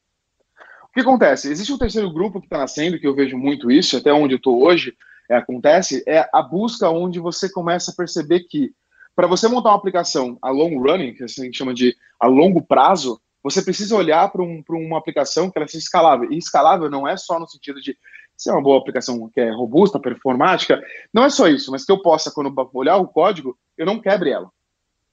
[0.84, 1.52] O que acontece?
[1.52, 4.38] Existe um terceiro grupo que está nascendo, que eu vejo muito isso, até onde eu
[4.38, 4.95] estou hoje,
[5.30, 8.71] é, acontece, é a busca onde você começa a perceber que
[9.19, 12.62] para você montar uma aplicação a long running, que a gente chama de a longo
[12.62, 16.32] prazo, você precisa olhar para um, uma aplicação que ela seja escalável.
[16.32, 17.97] E escalável não é só no sentido de
[18.38, 20.82] ser uma boa aplicação que é robusta, performática,
[21.13, 24.29] não é só isso, mas que eu possa, quando olhar o código, eu não quebre
[24.29, 24.49] ela.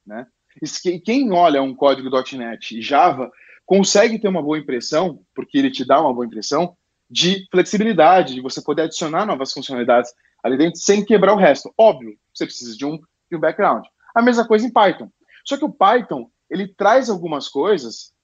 [0.07, 0.25] Né?
[0.87, 3.29] E quem olha um código .NET e Java
[3.65, 6.77] consegue ter uma boa impressão, porque ele te dá uma boa impressão,
[7.11, 10.13] de flexibilidade, de você poder adicionar novas funcionalidades
[10.45, 11.75] ali dentro sem quebrar o resto.
[11.77, 13.85] Óbvio, você precisa de um, de um background.
[14.17, 15.11] A mesma coisa em Python.
[15.45, 18.15] Só que o Python, ele traz algumas coisas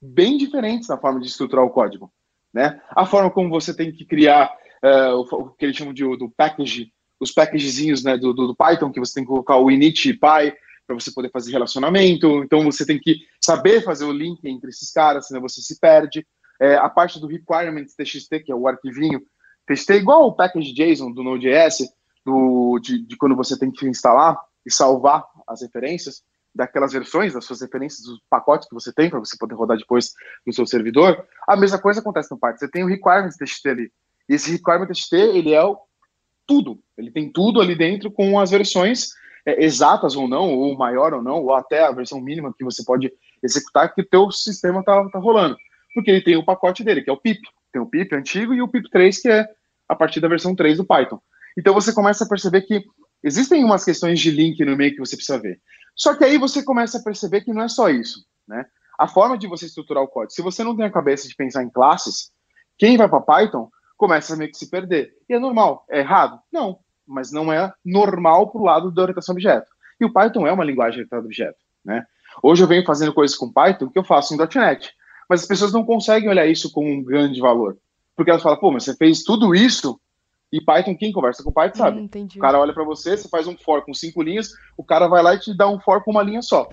[0.00, 2.12] bem diferentes na forma de estruturar o código.
[2.54, 2.80] Né?
[2.90, 4.48] A forma como você tem que criar
[4.84, 8.92] uh, o, que eles chamam de do package, os packagezinhos né, do, do, do, Python,
[8.92, 10.54] que você tem que colocar o init py
[10.86, 12.44] para você poder fazer relacionamento.
[12.44, 16.24] Então você tem que saber fazer o link entre esses caras, senão você se perde.
[16.60, 19.20] É, a parte do requirements txt, que é o arquivinho
[19.66, 21.88] txt, igual o package JSON do Node.js,
[22.24, 26.22] do, de, de quando você tem que instalar e salvar as referências
[26.54, 30.12] daquelas versões, das suas referências, dos pacotes que você tem para você poder rodar depois
[30.46, 31.24] no seu servidor.
[31.46, 32.58] A mesma coisa acontece no Python.
[32.58, 33.92] Você tem o requirements txt ali.
[34.28, 35.78] E esse requirement txt, ele é o
[36.46, 36.80] tudo.
[36.98, 39.10] Ele tem tudo ali dentro com as versões
[39.46, 42.84] é, exatas ou não, ou maior ou não, ou até a versão mínima que você
[42.84, 45.56] pode executar que o teu sistema está tá rolando.
[45.94, 47.40] Porque ele tem o pacote dele, que é o pip.
[47.72, 49.46] Tem o pip antigo e o pip 3, que é
[49.88, 51.20] a partir da versão 3 do Python.
[51.56, 52.84] Então você começa a perceber que
[53.22, 55.60] existem umas questões de link no meio que você precisa ver.
[55.94, 58.64] Só que aí você começa a perceber que não é só isso, né?
[58.98, 61.62] A forma de você estruturar o código, se você não tem a cabeça de pensar
[61.62, 62.30] em classes,
[62.78, 65.12] quem vai para Python começa a meio que se perder.
[65.28, 66.40] E é normal, é errado?
[66.52, 69.70] Não, mas não é normal para o lado da orientação objeto.
[70.00, 72.04] E o Python é uma linguagem orientada objeto, né?
[72.42, 74.92] Hoje eu venho fazendo coisas com Python que eu faço em .NET,
[75.28, 77.76] mas as pessoas não conseguem olhar isso como um grande valor,
[78.16, 80.00] porque elas falam, pô, mas você fez tudo isso
[80.52, 82.00] e Python, quem conversa com Python sabe.
[82.00, 85.06] Hum, o cara olha para você, você faz um for com cinco linhas, o cara
[85.06, 86.68] vai lá e te dá um for com uma linha só.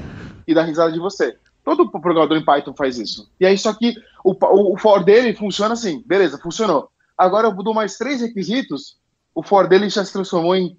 [0.47, 1.37] E dá risada de você.
[1.63, 3.29] Todo programador em Python faz isso.
[3.39, 4.33] E aí, só que o,
[4.73, 6.01] o for dele funciona assim.
[6.05, 6.89] Beleza, funcionou.
[7.17, 8.97] Agora eu dou mais três requisitos,
[9.35, 10.77] o for dele já se transformou em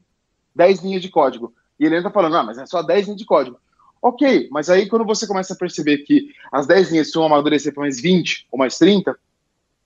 [0.54, 1.52] 10 linhas de código.
[1.78, 3.58] E ele ainda tá falando, ah, mas é só 10 linhas de código.
[4.00, 7.82] Ok, mas aí quando você começa a perceber que as 10 linhas vão amadurecer para
[7.82, 9.16] mais 20 ou mais 30,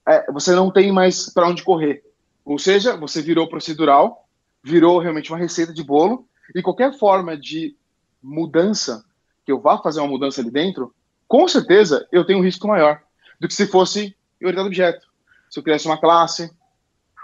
[0.06, 2.02] é, você não tem mais para onde correr.
[2.44, 4.28] Ou seja, você virou procedural,
[4.62, 7.76] virou realmente uma receita de bolo, e qualquer forma de
[8.22, 9.04] mudança,
[9.44, 10.94] que eu vá fazer uma mudança ali dentro,
[11.26, 13.00] com certeza eu tenho um risco maior
[13.40, 15.06] do que se fosse orientado objeto.
[15.50, 16.50] Se eu criasse uma classe.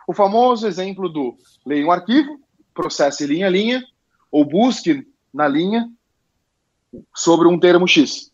[0.07, 2.41] O famoso exemplo do leia um arquivo,
[2.75, 3.85] processe linha a linha,
[4.31, 5.91] ou busque na linha
[7.15, 8.33] sobre um termo X.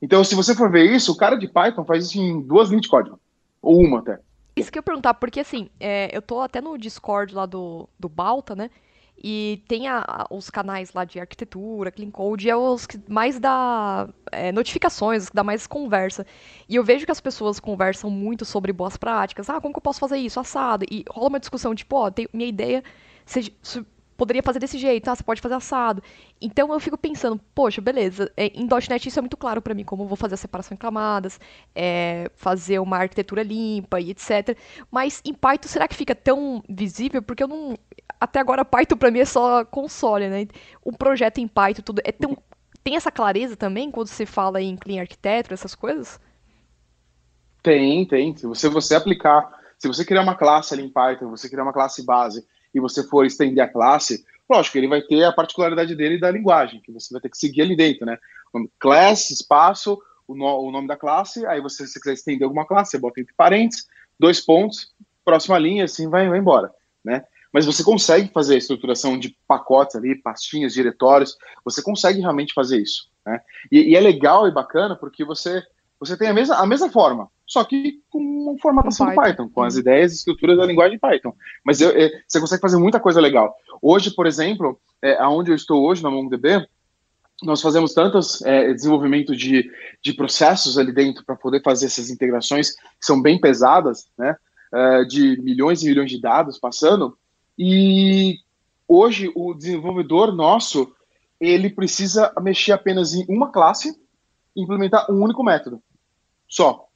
[0.00, 2.82] Então, se você for ver isso, o cara de Python faz isso em duas linhas
[2.82, 3.20] de código,
[3.60, 4.18] ou uma até.
[4.60, 7.88] Isso que eu ia perguntar, porque assim, é, eu tô até no Discord lá do,
[7.98, 8.70] do Balta, né?
[9.22, 13.38] E tem a, a, os canais lá de arquitetura, Clean Code, é os que mais
[13.38, 16.26] dá é, notificações, que dá mais conversa.
[16.66, 19.50] E eu vejo que as pessoas conversam muito sobre boas práticas.
[19.50, 20.40] Ah, como que eu posso fazer isso?
[20.40, 20.86] Assado.
[20.90, 22.82] E rola uma discussão, tipo, ó, tem, minha ideia,
[23.26, 23.84] se, se
[24.20, 26.02] poderia fazer desse jeito, ah, você pode fazer assado.
[26.38, 29.82] Então eu fico pensando, poxa, beleza, é, em .NET isso é muito claro para mim,
[29.82, 31.40] como eu vou fazer a separação em camadas,
[31.74, 34.58] é, fazer uma arquitetura limpa e etc.
[34.90, 37.22] Mas em Python será que fica tão visível?
[37.22, 37.78] Porque eu não...
[38.20, 40.46] Até agora Python para mim é só console, né?
[40.84, 42.36] Um projeto em Python, tudo é tão...
[42.84, 46.20] Tem essa clareza também quando você fala em Clean Architecture, essas coisas?
[47.62, 48.36] Tem, tem.
[48.36, 51.72] Se você, você aplicar, se você criar uma classe ali em Python, você criar uma
[51.72, 56.18] classe base e você for estender a classe, lógico, ele vai ter a particularidade dele
[56.18, 58.18] da linguagem, que você vai ter que seguir ali dentro, né?
[58.78, 62.92] Class, espaço, o, no, o nome da classe, aí você, se quiser estender alguma classe,
[62.92, 63.86] você bota entre parênteses,
[64.18, 64.92] dois pontos,
[65.24, 66.72] próxima linha, assim vai, vai embora,
[67.04, 67.24] né?
[67.52, 72.80] Mas você consegue fazer a estruturação de pacotes ali, pastinhas, diretórios, você consegue realmente fazer
[72.80, 73.40] isso, né?
[73.70, 75.62] E, e é legal e bacana porque você,
[75.98, 79.22] você tem a mesma, a mesma forma, só que com uma formatação Python.
[79.22, 81.34] Python, com as ideias e estruturas da linguagem Python.
[81.64, 83.54] Mas eu, é, você consegue fazer muita coisa legal.
[83.80, 86.66] Hoje, por exemplo, é, aonde eu estou hoje, na MongoDB,
[87.42, 89.70] nós fazemos tantos é, desenvolvimento de,
[90.02, 94.36] de processos ali dentro para poder fazer essas integrações que são bem pesadas, né?
[94.72, 97.18] É, de milhões e milhões de dados passando.
[97.58, 98.38] E
[98.86, 100.92] hoje o desenvolvedor nosso
[101.40, 103.98] ele precisa mexer apenas em uma classe
[104.54, 105.82] e implementar um único método.
[106.46, 106.86] Só.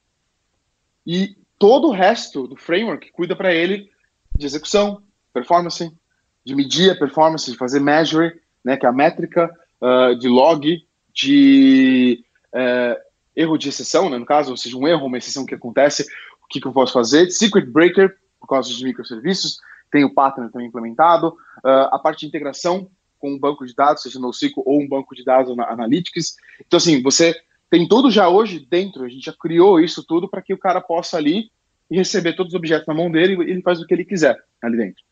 [1.07, 3.91] E todo o resto do framework cuida para ele
[4.37, 5.91] de execução, performance,
[6.45, 9.51] de medir a performance, de fazer measure, né, que é a métrica,
[9.81, 12.23] uh, de log, de
[12.53, 13.01] uh,
[13.35, 16.03] erro de exceção, né, no caso, ou seja, um erro, uma exceção que acontece,
[16.43, 19.57] o que, que eu posso fazer, secret breaker, por causa dos microserviços,
[19.91, 24.03] tem o pattern também implementado, uh, a parte de integração com um banco de dados,
[24.03, 26.37] seja NoSQL ou um banco de dados na Analytics.
[26.61, 27.35] Então, assim, você
[27.71, 30.83] tem tudo já hoje dentro, a gente já criou isso tudo para que o cara
[30.83, 31.51] possa ali
[31.95, 34.77] receber todos os objetos na mão dele e ele faz o que ele quiser ali
[34.77, 35.03] dentro.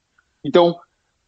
[0.45, 0.79] Então,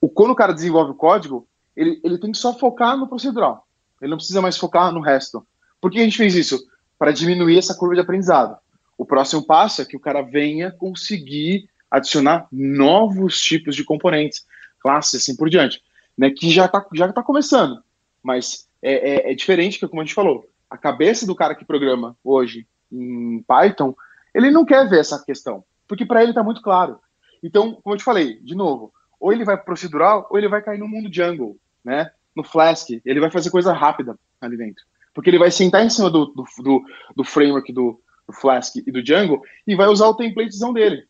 [0.00, 3.66] o, quando o cara desenvolve o código, ele, ele tem que só focar no procedural.
[4.00, 5.46] Ele não precisa mais focar no resto.
[5.80, 6.58] Por que a gente fez isso?
[6.98, 8.56] Para diminuir essa curva de aprendizado.
[8.96, 14.44] O próximo passo é que o cara venha conseguir adicionar novos tipos de componentes,
[14.80, 15.80] classes, assim por diante,
[16.16, 17.82] né, que já está já tá começando.
[18.22, 21.64] Mas é, é, é diferente que, como a gente falou, a cabeça do cara que
[21.64, 23.94] programa hoje em Python,
[24.34, 26.98] ele não quer ver essa questão, porque para ele está muito claro.
[27.42, 30.78] Então, como eu te falei, de novo, ou ele vai procedural, ou ele vai cair
[30.78, 32.10] no mundo jungle, né?
[32.34, 34.84] No Flask, ele vai fazer coisa rápida ali dentro.
[35.14, 36.82] Porque ele vai sentar em cima do, do, do,
[37.16, 41.02] do framework do, do, Flask e do Django e vai usar o templatezão dele.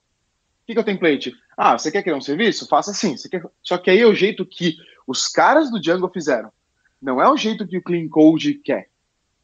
[0.63, 1.35] O que, que é o template?
[1.57, 2.69] Ah, você quer criar um serviço?
[2.69, 3.17] Faça assim.
[3.17, 3.43] Você quer...
[3.63, 6.53] Só que aí é o jeito que os caras do Django fizeram.
[7.01, 8.89] Não é o jeito que o Clean Code quer.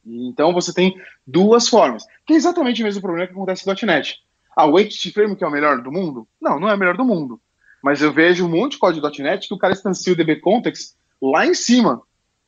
[0.05, 0.95] Então você tem
[1.27, 4.19] duas formas, que é exatamente o mesmo problema que acontece no .NET.
[4.57, 6.27] Ah, o HTML é o melhor do mundo?
[6.41, 7.41] Não, não é o melhor do mundo.
[7.83, 10.95] Mas eu vejo um monte de código .NET que o cara instancia o DB Context
[11.21, 12.03] lá em cima,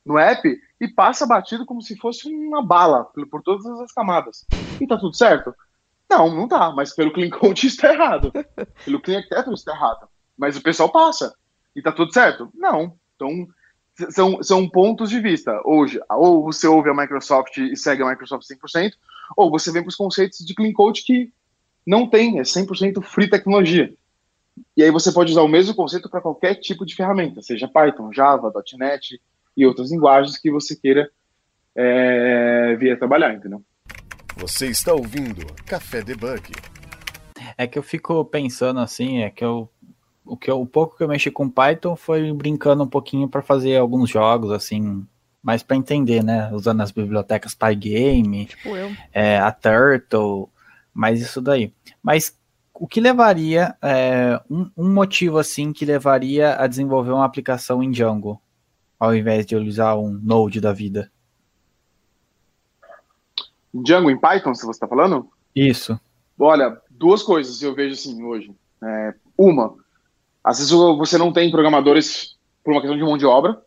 [0.05, 0.49] no app,
[0.81, 4.45] e passa batido como se fosse uma bala por, todas as camadas.
[4.81, 5.55] E tá tudo certo?
[6.11, 8.33] Não, não tá, mas pelo Clean Code está errado.
[8.85, 10.09] Pelo Clean Architecture está errado.
[10.37, 11.35] Mas o pessoal passa.
[11.75, 12.51] E tá tudo certo?
[12.55, 12.97] Não.
[13.15, 13.47] Então,
[14.11, 15.61] são, são pontos de vista.
[15.65, 18.93] Hoje, ou você ouve a Microsoft e segue a Microsoft 100%,
[19.37, 21.33] ou você vem para os conceitos de Clean Code que
[21.87, 23.93] não tem, é 100% free tecnologia.
[24.77, 28.13] E aí você pode usar o mesmo conceito para qualquer tipo de ferramenta, seja Python,
[28.13, 29.21] Java, .NET
[29.57, 31.11] e outras linguagens que você queira
[31.75, 33.63] é, vir a trabalhar, entendeu?
[34.37, 36.53] Você está ouvindo Café Debug.
[37.57, 39.71] É que eu fico pensando assim, é que eu
[40.25, 43.43] o que eu, o pouco que eu mexi com Python foi brincando um pouquinho para
[43.43, 45.07] fazer alguns jogos assim,
[45.43, 48.71] mais para entender, né, usando as bibliotecas Pygame, tipo
[49.13, 50.49] é, a Turtle,
[50.95, 51.73] mas isso daí.
[52.03, 52.37] Mas
[52.75, 57.91] o que levaria é, um, um, motivo assim que levaria a desenvolver uma aplicação em
[57.91, 58.41] Django,
[58.99, 61.11] ao invés de usar um Node da vida?
[63.75, 65.29] Django em Python, se você está falando?
[65.55, 65.99] Isso.
[66.39, 68.55] Olha, duas coisas eu vejo assim hoje.
[68.83, 69.77] É, uma,
[70.45, 73.61] às vezes você não tem programadores por uma questão de mão de obra,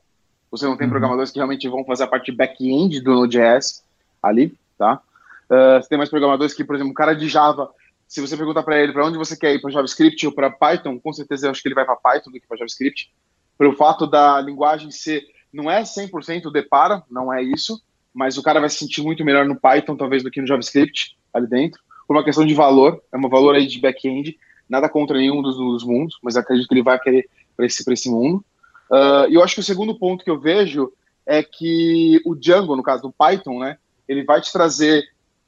[0.52, 0.92] você não tem uhum.
[0.92, 3.84] programadores que realmente vão fazer a parte back-end do Node.js
[4.22, 5.02] ali, tá?
[5.50, 7.70] Uh, você tem mais programadores que, por exemplo, um cara de Java,
[8.08, 11.00] se você perguntar para ele para onde você quer ir, para JavaScript ou para Python,
[11.00, 13.12] com certeza eu acho que ele vai para Python do que para JavaScript,
[13.58, 17.82] pelo fato da linguagem ser, não é 100% depara, não é isso,
[18.14, 21.18] mas o cara vai se sentir muito melhor no Python, talvez, do que no JavaScript
[21.34, 25.18] ali dentro, por uma questão de valor, é um valor aí de back-end, Nada contra
[25.18, 28.44] nenhum dos, dos mundos, mas acredito que ele vai querer para esse, esse mundo.
[28.90, 30.92] Uh, e eu acho que o segundo ponto que eu vejo
[31.26, 35.04] é que o Django, no caso do Python, né, ele vai te trazer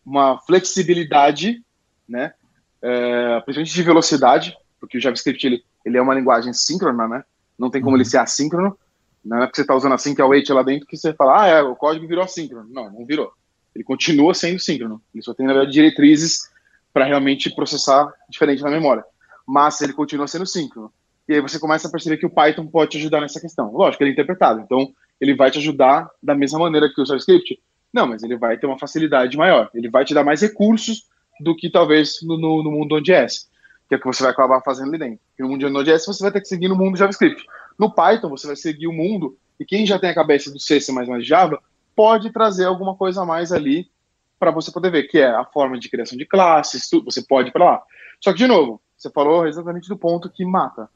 [0.06, 1.64] uma flexibilidade,
[2.08, 2.34] né,
[2.82, 7.24] uh, principalmente de velocidade, porque o JavaScript ele, ele é uma linguagem síncrona, né,
[7.58, 8.02] não tem como uhum.
[8.02, 8.78] ele ser assíncrono,
[9.28, 11.14] não é porque você está usando assim que é o await lá dentro que você
[11.14, 12.70] fala, ah, é, o código virou assíncrono.
[12.72, 13.32] Não, não virou.
[13.76, 15.02] Ele continua sendo síncrono.
[15.14, 16.50] Ele só tem, na verdade, diretrizes
[16.98, 19.06] para realmente processar diferente na memória.
[19.46, 20.92] Mas ele continua sendo síncrono.
[21.30, 23.72] E aí você começa a perceber que o Python pode te ajudar nessa questão.
[23.72, 27.60] Lógico, ele é interpretado, então ele vai te ajudar da mesma maneira que o JavaScript.
[27.94, 29.70] Não, mas ele vai ter uma facilidade maior.
[29.76, 31.04] Ele vai te dar mais recursos
[31.40, 33.48] do que talvez no, no, no mundo Node.js,
[33.88, 35.20] que é o que você vai acabar fazendo ali dentro.
[35.38, 37.46] E no mundo de Node.js você vai ter que seguir no mundo JavaScript.
[37.78, 40.82] No Python você vai seguir o mundo, e quem já tem a cabeça do C,
[40.82, 41.62] C++ Java,
[41.96, 43.88] pode trazer alguma coisa a mais ali
[44.40, 47.50] para você poder ver, que é a forma de criação de classes, tudo, você pode
[47.50, 47.84] ir para lá.
[48.22, 50.90] Só que, de novo, você falou exatamente do ponto que mata.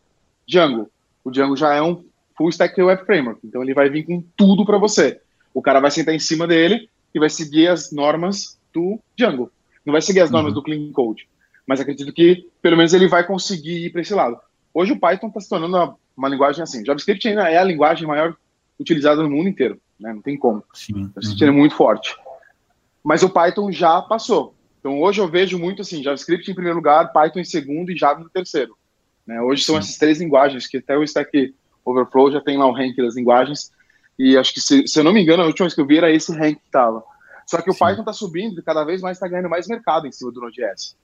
[0.48, 0.90] Django.
[1.24, 2.04] O Django já é um
[2.36, 5.22] full stack web framework, então ele vai vir com tudo para você.
[5.54, 9.52] O cara vai sentar em cima dele e vai seguir as normas do Django.
[9.86, 10.60] Não vai seguir as normas uhum.
[10.60, 11.28] do Clean Code,
[11.66, 14.40] mas acredito que pelo menos ele vai conseguir ir para esse lado.
[14.74, 16.86] Hoje o Python está se tornando uma, uma, linguagem assim.
[16.86, 18.36] JavaScript ainda é a linguagem maior
[18.80, 20.14] utilizada no mundo inteiro, né?
[20.14, 20.64] Não tem como.
[20.74, 21.10] Sim.
[21.10, 21.50] JavaScript uhum.
[21.50, 22.16] é muito forte.
[23.04, 24.56] Mas o Python já passou.
[24.80, 28.22] Então hoje eu vejo muito assim, JavaScript em primeiro lugar, Python em segundo e Java
[28.22, 28.76] em terceiro.
[29.26, 29.42] Né?
[29.42, 29.80] Hoje são Sim.
[29.80, 31.54] essas três linguagens, que até o Stack
[31.86, 33.72] Overflow já tem lá o rank das linguagens.
[34.18, 35.98] E acho que, se, se eu não me engano, a última vez que eu vi
[35.98, 37.04] era esse rank que estava.
[37.48, 37.80] Só que o Sim.
[37.80, 40.96] Python está subindo e cada vez mais está ganhando mais mercado em cima do Node.js.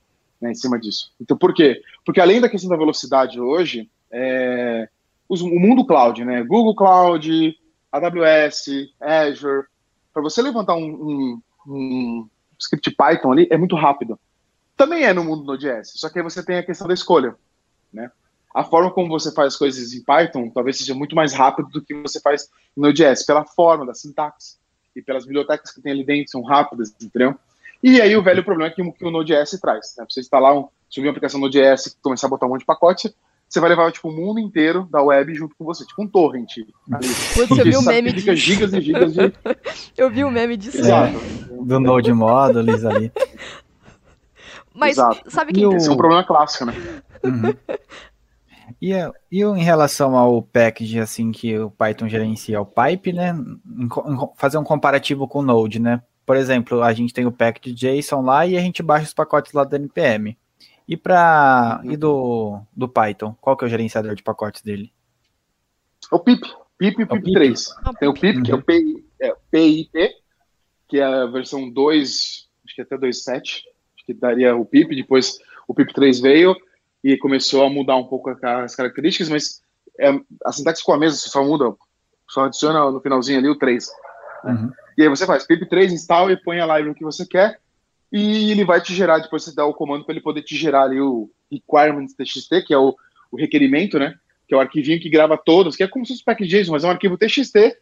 [0.41, 1.11] né, em cima disso.
[1.19, 1.81] Então, por quê?
[2.05, 4.87] Porque além da questão da velocidade hoje, é,
[5.27, 7.55] os, o mundo cloud, né, Google Cloud,
[7.91, 8.65] AWS,
[8.99, 9.65] Azure,
[10.13, 12.27] para você levantar um, um, um,
[12.59, 14.19] script Python ali, é muito rápido.
[14.75, 17.35] Também é no mundo Node.js, só que aí você tem a questão da escolha,
[17.91, 18.11] né?
[18.53, 21.81] A forma como você faz as coisas em Python talvez seja muito mais rápido do
[21.81, 24.57] que você faz em Node.js, pela forma da sintaxe
[24.95, 27.35] e pelas bibliotecas que tem ali dentro, são rápidas, entendeu?
[27.81, 30.05] E aí o velho problema é que, o Node.js traz, né?
[30.09, 33.13] Você instalar um, subir uma aplicação Node.js e começar a botar um monte de pacote,
[33.47, 36.57] você vai levar tipo, o mundo inteiro da web junto com você, tipo um torrent.
[36.91, 37.07] Ali.
[37.33, 38.35] Putz, eu vi o meme disso.
[38.35, 39.33] gigas e gigas de...
[39.97, 40.85] eu vi o meme disso.
[40.85, 41.13] É,
[41.63, 43.11] do Node Modules ali.
[44.75, 45.31] Mas Exato.
[45.31, 45.63] sabe que...
[45.63, 46.73] Esse é um problema clássico, né?
[47.23, 47.53] Uhum.
[48.81, 48.91] E,
[49.31, 53.33] e em relação ao package assim que o Python gerencia o pipe, né?
[54.35, 56.01] fazer um comparativo com o Node, né?
[56.25, 59.53] Por exemplo, a gente tem o package JSON lá e a gente baixa os pacotes
[59.53, 60.37] lá do NPM.
[60.87, 64.93] E para e do, do Python, qual que é o gerenciador de pacotes dele?
[66.11, 66.41] O pip,
[66.77, 67.67] pip e o pip3.
[67.83, 68.43] Ah, tem o pip, uhum.
[68.43, 70.15] que é o PI, é, PIP,
[70.87, 73.65] que é a versão 2, acho que até 2.7, acho
[74.05, 76.55] que daria o pip, depois o pip3 veio
[77.03, 79.61] e começou a mudar um pouco as características, mas
[79.99, 80.09] é,
[80.45, 81.75] a sintaxe ficou a mesma, você só muda,
[82.29, 83.87] só adiciona no finalzinho ali o 3.
[84.43, 84.51] Né?
[84.53, 84.71] Uhum.
[84.97, 87.59] E aí você faz pip3, install e põe a library que você quer,
[88.11, 90.83] e ele vai te gerar, depois você dá o comando para ele poder te gerar
[90.83, 92.95] ali o requirements.txt, que é o,
[93.31, 94.15] o, requerimento, né?
[94.47, 96.87] Que é o arquivinho que grava todas, que é como se fosse package.json, mas é
[96.87, 97.77] um arquivo TXT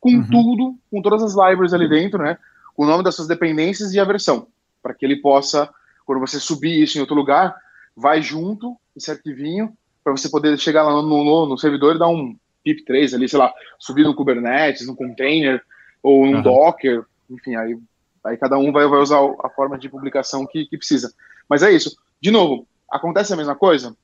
[0.00, 0.30] com uhum.
[0.30, 2.38] tudo, com todas as libraries ali dentro, né?
[2.76, 4.46] Com o nome das suas dependências e a versão,
[4.82, 5.68] para que ele possa,
[6.04, 7.56] quando você subir isso em outro lugar,
[7.96, 9.72] vai junto esse arquivinho
[10.04, 13.38] para você poder chegar lá no, no, no, servidor e dar um pip3 ali, sei
[13.38, 15.62] lá, subir no Kubernetes, no container
[16.02, 16.42] ou no uhum.
[16.42, 17.76] Docker, enfim, aí
[18.24, 21.12] Aí cada um vai, vai usar a forma de publicação que, que precisa.
[21.48, 21.96] Mas é isso.
[22.20, 23.94] De novo, acontece a mesma coisa?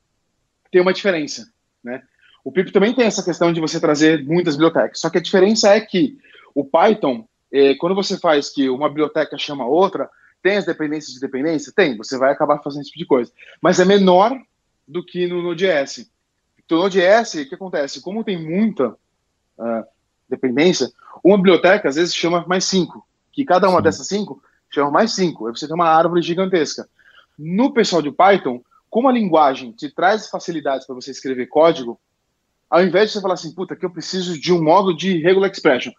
[0.71, 1.51] Tem uma diferença,
[1.83, 2.03] né?
[2.43, 4.99] O Pip também tem essa questão de você trazer muitas bibliotecas.
[4.99, 6.17] Só que a diferença é que
[6.55, 10.09] o Python, eh, quando você faz que uma biblioteca chama outra,
[10.41, 11.71] tem as dependências de dependência?
[11.75, 13.31] Tem, você vai acabar fazendo esse tipo de coisa.
[13.61, 14.35] Mas é menor
[14.87, 16.09] do que no Node.js.
[16.63, 18.01] Então, no Node.js, o que acontece?
[18.01, 19.85] Como tem muita uh,
[20.27, 20.91] dependência,
[21.23, 23.83] uma biblioteca às vezes chama mais cinco que cada uma Sim.
[23.83, 25.47] dessas cinco chama mais cinco.
[25.47, 26.87] Aí você tem uma árvore gigantesca.
[27.37, 31.99] No pessoal de Python, como a linguagem te traz facilidades para você escrever código,
[32.69, 35.49] ao invés de você falar assim, puta, que eu preciso de um modo de regular
[35.49, 35.91] expression,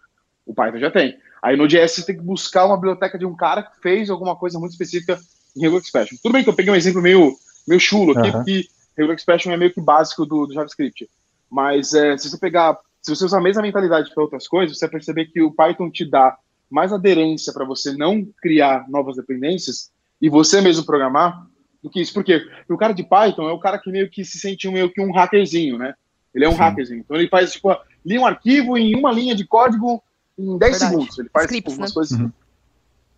[0.45, 1.17] o Python já tem.
[1.41, 4.35] Aí no JS você tem que buscar uma biblioteca de um cara que fez alguma
[4.35, 5.19] coisa muito específica
[5.55, 6.17] em regular expression.
[6.21, 7.35] Tudo bem que eu peguei um exemplo meio,
[7.67, 8.31] meio chulo aqui, uhum.
[8.31, 11.09] porque regular expression é meio que básico do, do JavaScript.
[11.49, 14.85] Mas é, se você pegar, se você usar a mesma mentalidade para outras coisas, você
[14.85, 16.37] vai perceber que o Python te dá
[16.73, 21.45] mais aderência para você não criar novas dependências e você mesmo programar
[21.83, 22.11] do que isso.
[22.11, 22.39] Por quê?
[22.39, 24.99] Porque o cara de Python é o cara que meio que se sente meio que
[24.99, 25.93] um hackerzinho, né?
[26.33, 26.57] Ele é um Sim.
[26.57, 26.99] hackerzinho.
[27.01, 27.69] Então ele faz, tipo,
[28.03, 30.01] lia um arquivo em uma linha de código
[30.35, 30.91] em 10 Verdade.
[30.91, 31.19] segundos.
[31.19, 31.93] Ele faz Scripts, tipo, umas né?
[31.93, 32.19] coisas.
[32.19, 32.31] Uhum.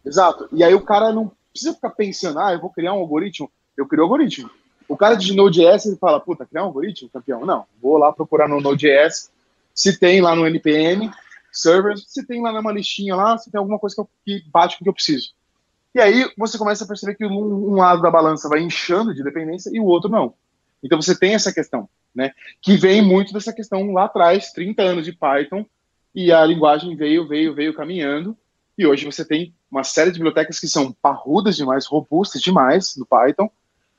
[0.06, 0.50] Exato.
[0.52, 3.50] E aí o cara não precisa ficar pensando, ah, eu vou criar um algoritmo.
[3.78, 4.50] Eu crio um algoritmo.
[4.86, 7.46] O cara de Node.js, ele fala, puta, criar um algoritmo, campeão?
[7.46, 9.32] Não, vou lá procurar no Node.js
[9.74, 11.10] se tem lá no NPM
[11.60, 14.78] servers, você tem lá numa listinha lá, você tem alguma coisa que, eu, que bate
[14.78, 15.34] com o que eu preciso.
[15.94, 19.24] E aí você começa a perceber que um, um, lado da balança vai inchando de
[19.24, 20.34] dependência e o outro não.
[20.84, 22.34] Então você tem essa questão, né?
[22.62, 25.66] Que vem muito dessa questão lá atrás, 30 anos de Python,
[26.14, 28.38] e a linguagem veio, veio, veio caminhando,
[28.78, 33.06] e hoje você tem uma série de bibliotecas que são parrudas demais, robustas demais do
[33.06, 33.50] Python,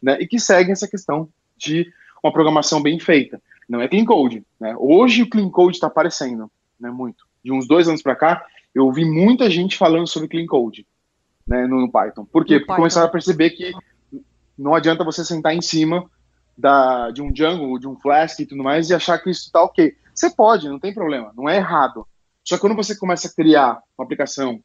[0.03, 0.19] né?
[0.21, 1.91] E que seguem essa questão de
[2.23, 3.41] uma programação bem feita.
[3.67, 4.77] Não é clean code, né?
[4.79, 6.91] Hoje o clean code está aparecendo, né?
[6.91, 10.85] Muito de uns dois anos para cá, eu ouvi muita gente falando sobre clean code
[11.47, 12.25] né, no, no Python.
[12.25, 12.55] Por quê?
[12.55, 12.77] Porque Python.
[12.77, 13.73] começaram a perceber que
[14.59, 16.11] não adianta você sentar em cima
[16.59, 19.63] da, de um Django, de um Flask e tudo mais e achar que isso está
[19.63, 19.95] ok.
[20.13, 22.05] Você pode, não tem problema, não é errado.
[22.43, 24.61] Só que quando você começa a criar uma aplicação,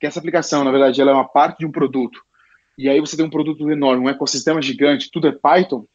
[0.00, 2.20] que essa aplicação, na verdade, ela é uma parte de um produto,
[2.76, 5.86] e aí você tem um produto enorme, um ecossistema gigante, tudo é Python,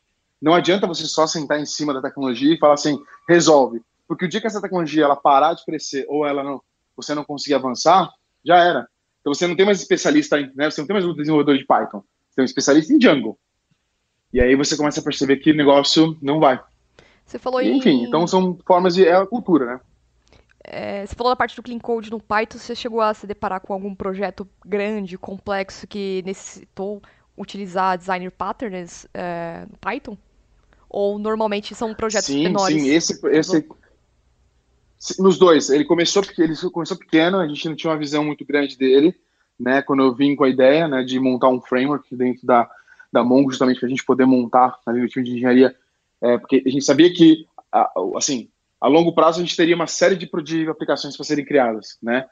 [0.41, 2.97] não adianta você só sentar em cima da tecnologia e falar assim,
[3.27, 3.81] resolve.
[4.07, 6.61] Porque o dia que essa tecnologia ela parar de crescer ou ela não,
[6.95, 8.11] você não conseguir avançar,
[8.43, 8.87] já era.
[9.21, 10.69] Então você não tem mais especialista, em, né?
[10.69, 12.03] Você não tem mais um desenvolvedor de Python.
[12.29, 13.39] Você tem um especialista em Django.
[14.33, 16.61] E aí você começa a perceber que o negócio não vai.
[17.25, 19.05] Você falou e, Enfim, então são formas de.
[19.05, 19.79] É a cultura, né?
[20.63, 23.59] É, você falou da parte do Clean Code no Python, você chegou a se deparar
[23.59, 27.01] com algum projeto grande, complexo, que necessitou
[27.37, 30.17] utilizar designer patterns é, no Python?
[30.89, 32.81] Ou normalmente são projetos sim, menores?
[32.81, 33.67] Sim, esse, esse,
[35.19, 38.77] nos dois, ele começou ele começou pequeno, a gente não tinha uma visão muito grande
[38.77, 39.15] dele,
[39.59, 39.81] né?
[39.81, 42.69] Quando eu vim com a ideia, né, de montar um framework dentro da
[43.13, 45.75] da Mongo, justamente para a gente poder montar ali no time de engenharia,
[46.19, 47.45] é, porque a gente sabia que,
[48.17, 48.49] assim,
[48.81, 52.25] a longo prazo a gente teria uma série de, de aplicações para serem criadas, né?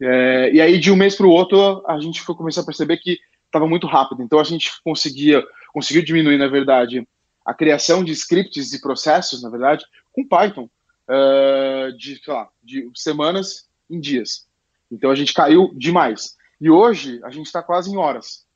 [0.00, 2.98] É, e aí, de um mês para o outro, a gente foi começar a perceber
[2.98, 4.22] que estava muito rápido.
[4.22, 5.42] Então, a gente conseguia,
[5.72, 7.08] conseguiu diminuir, na verdade,
[7.44, 10.68] a criação de scripts e processos, na verdade, com Python,
[11.08, 14.46] uh, de, sei lá, de semanas em dias.
[14.90, 16.36] Então, a gente caiu demais.
[16.60, 18.46] E hoje, a gente está quase em horas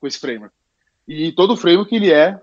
[0.00, 0.54] com esse framework.
[1.06, 2.40] E todo o framework, ele é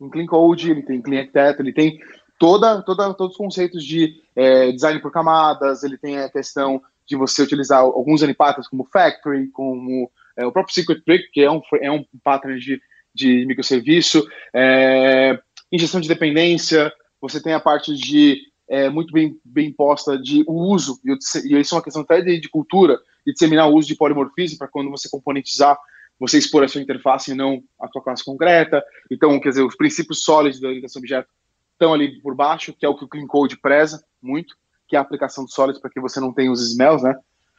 [0.00, 2.00] em Clean Code, ele tem Clean Architecture, ele tem
[2.38, 7.16] toda, toda, todos os conceitos de é, design por camadas, ele tem a questão de
[7.16, 11.62] você utilizar alguns animators como Factory, como é, o próprio Secret Brick, que é um,
[11.80, 12.80] é um pattern de,
[13.14, 15.38] de microserviço, é,
[15.72, 21.00] injeção de dependência, você tem a parte de é, muito bem, bem posta de uso,
[21.04, 23.96] e, e isso é uma questão até de, de cultura, de disseminar o uso de
[23.96, 25.78] polimorfismo para quando você componentizar,
[26.18, 28.82] você expor a sua interface e não a sua classe concreta.
[29.10, 31.28] Então, quer dizer, os princípios sólidos da orientação objeto
[31.72, 34.56] estão ali por baixo, que é o que o Clean Code preza muito,
[34.88, 37.14] que é a aplicação de sólidos para que você não tenha os smells, né,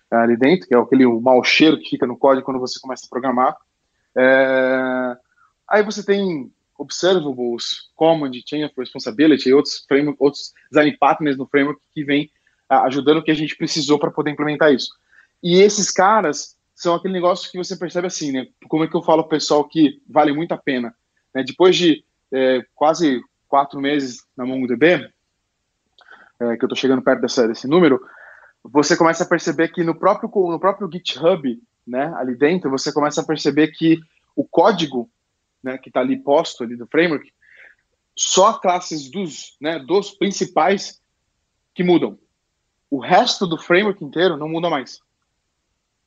[0.09, 3.09] ali dentro, que é aquele mau cheiro que fica no código quando você começa a
[3.09, 3.55] programar.
[4.17, 5.17] É...
[5.69, 11.81] Aí você tem observables, command, chain of responsibility, outros framework, outros design partners no framework
[11.93, 12.29] que vem
[12.69, 14.89] ajudando o que a gente precisou para poder implementar isso.
[15.41, 18.47] E esses caras são aquele negócio que você percebe assim, né?
[18.67, 20.93] Como é que eu falo pro pessoal que vale muito a pena?
[21.33, 21.43] Né?
[21.43, 25.09] Depois de é, quase quatro meses na MongoDB,
[26.39, 27.99] é, que eu estou chegando perto dessa, desse número,
[28.63, 33.21] você começa a perceber que no próprio, no próprio GitHub, né, ali dentro, você começa
[33.21, 33.99] a perceber que
[34.35, 35.09] o código
[35.63, 37.31] né, que está ali posto ali do framework,
[38.15, 41.01] só classes dos, né, dos principais
[41.73, 42.17] que mudam.
[42.89, 44.99] O resto do framework inteiro não muda mais.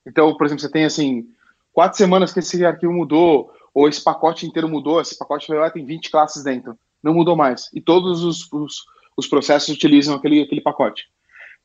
[0.06, 1.28] Então, por exemplo, você tem assim,
[1.72, 5.84] quatro semanas que esse arquivo mudou, ou esse pacote inteiro mudou, esse pacote lá tem
[5.84, 7.68] 20 classes dentro não mudou mais.
[7.74, 8.84] E todos os, os,
[9.16, 11.08] os processos utilizam aquele, aquele pacote.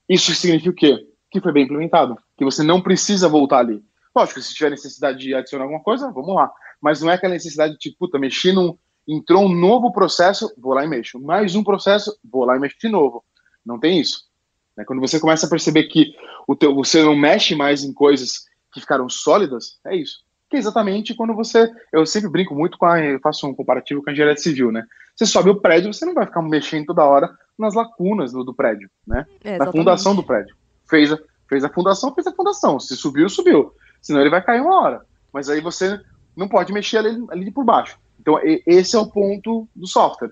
[0.08, 1.08] Isso significa o quê?
[1.30, 2.18] Que foi bem implementado.
[2.38, 3.84] Que você não precisa voltar ali.
[4.16, 6.52] Lógico, se tiver necessidade de adicionar alguma coisa, vamos lá.
[6.86, 8.78] Mas não é aquela necessidade de, tipo, puta, mexi num.
[9.08, 11.20] Entrou um novo processo, vou lá e mexo.
[11.20, 13.24] Mais um processo, vou lá e mexo de novo.
[13.66, 14.26] Não tem isso.
[14.78, 16.14] É quando você começa a perceber que
[16.48, 20.60] o teu, você não mexe mais em coisas que ficaram sólidas, é isso que é
[20.60, 21.68] exatamente quando você.
[21.92, 23.04] Eu sempre brinco muito com a.
[23.04, 24.84] Eu faço um comparativo com a engenharia civil, né?
[25.16, 28.54] Você sobe o prédio, você não vai ficar mexendo toda hora nas lacunas do, do
[28.54, 29.26] prédio, né?
[29.44, 30.56] É, Na fundação do prédio.
[30.88, 31.18] Fez a,
[31.50, 32.80] fez a fundação, fez a fundação.
[32.80, 33.74] Se subiu, subiu.
[34.02, 35.02] Senão ele vai cair uma hora.
[35.34, 36.00] Mas aí você
[36.36, 37.98] não pode mexer ali, ali por baixo.
[38.20, 40.32] Então, esse é o ponto do software.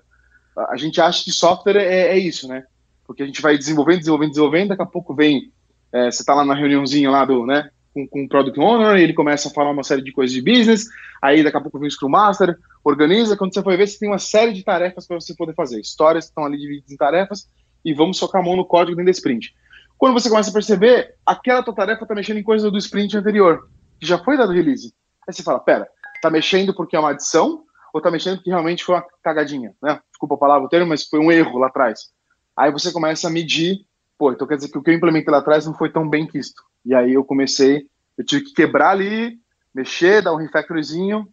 [0.70, 2.64] A gente acha que software é, é isso, né?
[3.06, 5.52] Porque a gente vai desenvolvendo, desenvolvendo, desenvolvendo, daqui a pouco vem.
[5.92, 7.70] É, você está lá na reuniãozinha lá do, né?
[7.94, 10.86] com, com o Product Owner, ele começa a falar uma série de coisas de business,
[11.22, 14.08] aí daqui a pouco vem o Scrum Master, organiza, quando você for ver, você tem
[14.08, 15.80] uma série de tarefas para você poder fazer.
[15.80, 17.48] Histórias estão ali divididas em tarefas,
[17.84, 19.54] e vamos socar a mão no código dentro da sprint.
[19.96, 23.68] Quando você começa a perceber, aquela tua tarefa está mexendo em coisas do sprint anterior,
[24.00, 24.92] que já foi dado release.
[25.26, 25.88] Aí você fala, pera,
[26.24, 30.00] tá mexendo porque é uma adição, ou tá mexendo porque realmente foi uma cagadinha, né?
[30.10, 32.10] Desculpa a palavra o termo, mas foi um erro lá atrás.
[32.56, 33.84] Aí você começa a medir,
[34.16, 36.26] pô, então quer dizer que o que eu implementei lá atrás não foi tão bem
[36.26, 36.62] quisto.
[36.82, 39.38] E aí eu comecei, eu tive que quebrar ali,
[39.74, 41.28] mexer, dar um refactoryzinho,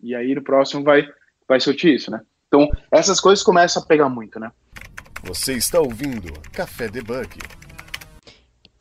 [0.00, 1.04] e aí no próximo vai,
[1.48, 2.20] vai sortir isso, né?
[2.46, 4.52] Então, essas coisas começam a pegar muito, né?
[5.24, 7.38] Você está ouvindo Café Debug.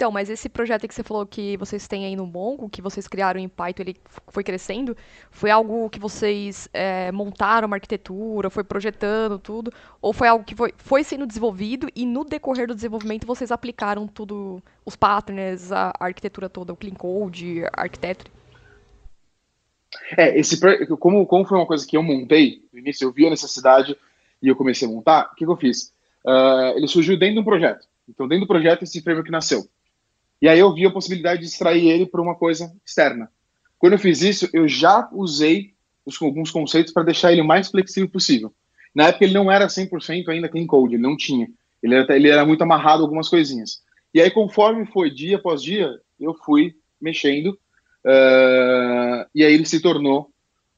[0.01, 3.07] Então, mas esse projeto que você falou que vocês têm aí no Mongo, que vocês
[3.07, 3.95] criaram em Python, ele
[4.29, 4.97] foi crescendo,
[5.29, 9.71] foi algo que vocês é, montaram uma arquitetura, foi projetando tudo,
[10.01, 14.07] ou foi algo que foi, foi sendo desenvolvido e no decorrer do desenvolvimento vocês aplicaram
[14.07, 18.31] tudo, os patterns, a, a arquitetura toda, o Clean Code, a Architecture?
[20.17, 20.59] É, esse,
[20.97, 23.95] como, como foi uma coisa que eu montei, no início eu vi a necessidade
[24.41, 25.93] e eu comecei a montar, o que, que eu fiz?
[26.25, 27.85] Uh, ele surgiu dentro de um projeto.
[28.09, 29.69] Então, dentro do projeto, esse framework nasceu.
[30.41, 33.29] E aí eu vi a possibilidade de extrair ele para uma coisa externa.
[33.77, 35.73] Quando eu fiz isso, eu já usei
[36.05, 38.53] os, alguns conceitos para deixar ele o mais flexível possível.
[38.93, 41.47] Na época ele não era 100% ainda clean code, ele não tinha.
[41.81, 43.81] Ele era, ele era muito amarrado algumas coisinhas.
[44.13, 45.89] E aí conforme foi dia após dia,
[46.19, 47.57] eu fui mexendo
[48.05, 50.29] uh, e aí ele se tornou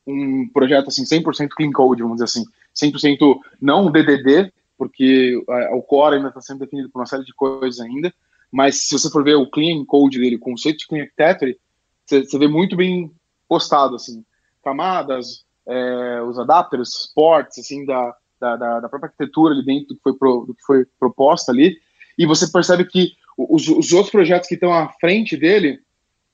[0.05, 2.45] um projeto assim 100% clean code, vamos dizer assim,
[2.75, 7.33] 100% não DDD, porque uh, o core ainda está sendo definido por uma série de
[7.33, 8.13] coisas ainda,
[8.53, 11.59] mas se você for ver o clean code dele, o conceito de clean architecture,
[12.05, 13.11] você, vê muito bem
[13.49, 14.23] postado, assim,
[14.63, 20.03] camadas, é, os adapters, ports, assim, da, da, da, própria arquitetura ali dentro do que
[20.03, 21.79] foi, pro, do que foi proposta ali,
[22.15, 25.81] e você percebe que os, os outros projetos que estão à frente dele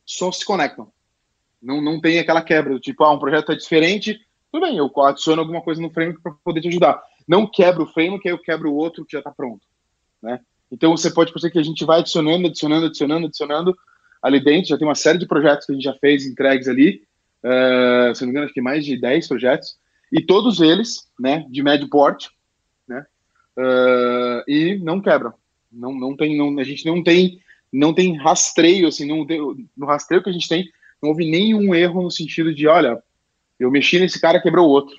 [0.06, 0.92] só se conectam.
[1.62, 4.20] Não, não tem aquela quebra do tipo, ah, um projeto é diferente,
[4.52, 7.02] tudo bem, eu adiciono alguma coisa no framework para poder te ajudar.
[7.26, 9.66] Não quebra o framework, aí eu quebro o outro que já está pronto,
[10.22, 10.42] né?
[10.72, 13.78] Então você pode perceber que a gente vai adicionando, adicionando, adicionando, adicionando
[14.22, 14.70] ali dentro.
[14.70, 17.04] Já tem uma série de projetos que a gente já fez entregues ali.
[17.44, 19.78] Uh, se não me engano, acho que mais de 10 projetos.
[20.12, 22.30] E todos eles, né, de médio porte,
[22.88, 23.06] né?
[23.58, 25.34] Uh, e não quebram.
[25.72, 27.40] Não, não tem, não, a gente não tem,
[27.72, 29.26] não tem rastreio, assim, não,
[29.78, 30.68] no rastreio que a gente tem,
[31.02, 33.02] não houve nenhum erro no sentido de, olha,
[33.60, 34.96] eu mexi nesse cara, quebrou outro.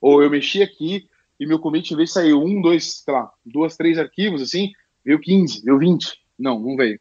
[0.00, 3.30] Ou eu mexi aqui e meu commit, em vez de sair um, dois, sei lá,
[3.44, 4.72] duas, três arquivos, assim,
[5.04, 6.18] veio 15, veio 20.
[6.38, 7.00] Não, não veio.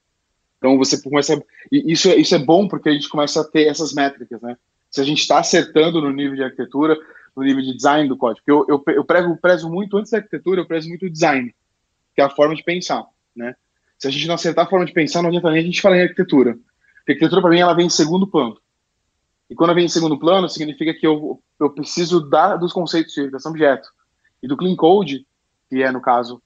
[0.57, 1.35] Então você começa.
[1.35, 1.41] A...
[1.71, 4.57] E isso, é, isso é bom porque a gente começa a ter essas métricas, né?
[4.89, 6.97] Se a gente está acertando no nível de arquitetura,
[7.35, 8.43] no nível de design do código.
[8.47, 11.53] Eu, eu, eu prego, prezo muito, antes da arquitetura, eu prezo muito o design,
[12.15, 13.55] que é a forma de pensar, né?
[13.99, 15.97] Se a gente não acertar a forma de pensar, não adianta nem a gente falar
[15.97, 16.53] em arquitetura.
[16.53, 18.59] Porque a arquitetura, para mim, ela vem em segundo plano.
[19.49, 23.13] E quando ela vem em segundo plano, significa que eu, eu preciso dar dos conceitos
[23.13, 23.89] de orientação objeto
[24.41, 25.25] e do clean code,
[25.69, 26.41] que é, no caso,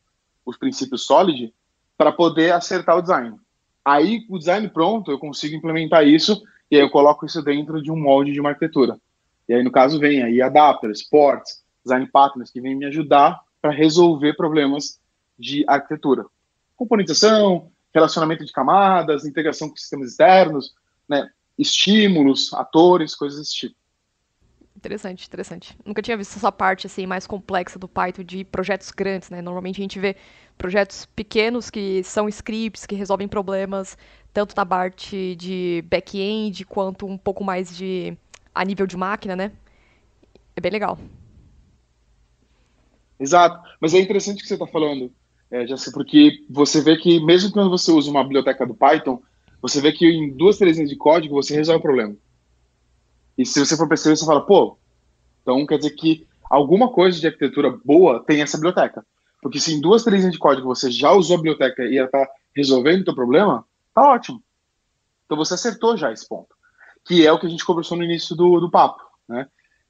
[0.46, 1.54] os princípios solid,
[1.98, 3.36] para poder acertar o design.
[3.84, 7.92] Aí, o design pronto, eu consigo implementar isso e aí eu coloco isso dentro de
[7.92, 9.00] um molde de uma arquitetura.
[9.48, 13.72] E aí, no caso, vem aí adapters, ports, design patterns, que vem me ajudar para
[13.72, 15.00] resolver problemas
[15.38, 16.26] de arquitetura.
[16.76, 20.74] Componentização, relacionamento de camadas, integração com sistemas externos,
[21.08, 23.76] né, estímulos, atores, coisas desse tipo.
[24.82, 25.78] Interessante, interessante.
[25.86, 29.40] Nunca tinha visto essa parte assim mais complexa do Python de projetos grandes, né?
[29.40, 30.16] Normalmente a gente vê
[30.58, 33.96] projetos pequenos que são scripts que resolvem problemas
[34.34, 38.18] tanto na parte de back-end quanto um pouco mais de
[38.56, 39.52] a nível de máquina, né?
[40.56, 40.98] É bem legal.
[43.20, 43.62] Exato.
[43.80, 45.14] Mas é interessante o que você está falando,
[45.52, 45.64] é,
[45.94, 49.22] porque você vê que mesmo quando você usa uma biblioteca do Python,
[49.62, 52.16] você vê que em duas, três linhas de código você resolve o problema.
[53.42, 54.78] E se você for perceber, você fala, pô,
[55.42, 59.04] então quer dizer que alguma coisa de arquitetura boa tem essa biblioteca.
[59.42, 62.06] Porque se em duas, três linhas de código você já usou a biblioteca e ela
[62.06, 63.66] está resolvendo o teu problema,
[63.96, 64.44] tá ótimo.
[65.26, 66.56] Então você acertou já esse ponto.
[67.04, 69.48] Que é o que a gente conversou no início do, do papo, né?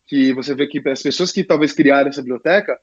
[0.07, 2.79] Que você vê que as pessoas que talvez criaram essa biblioteca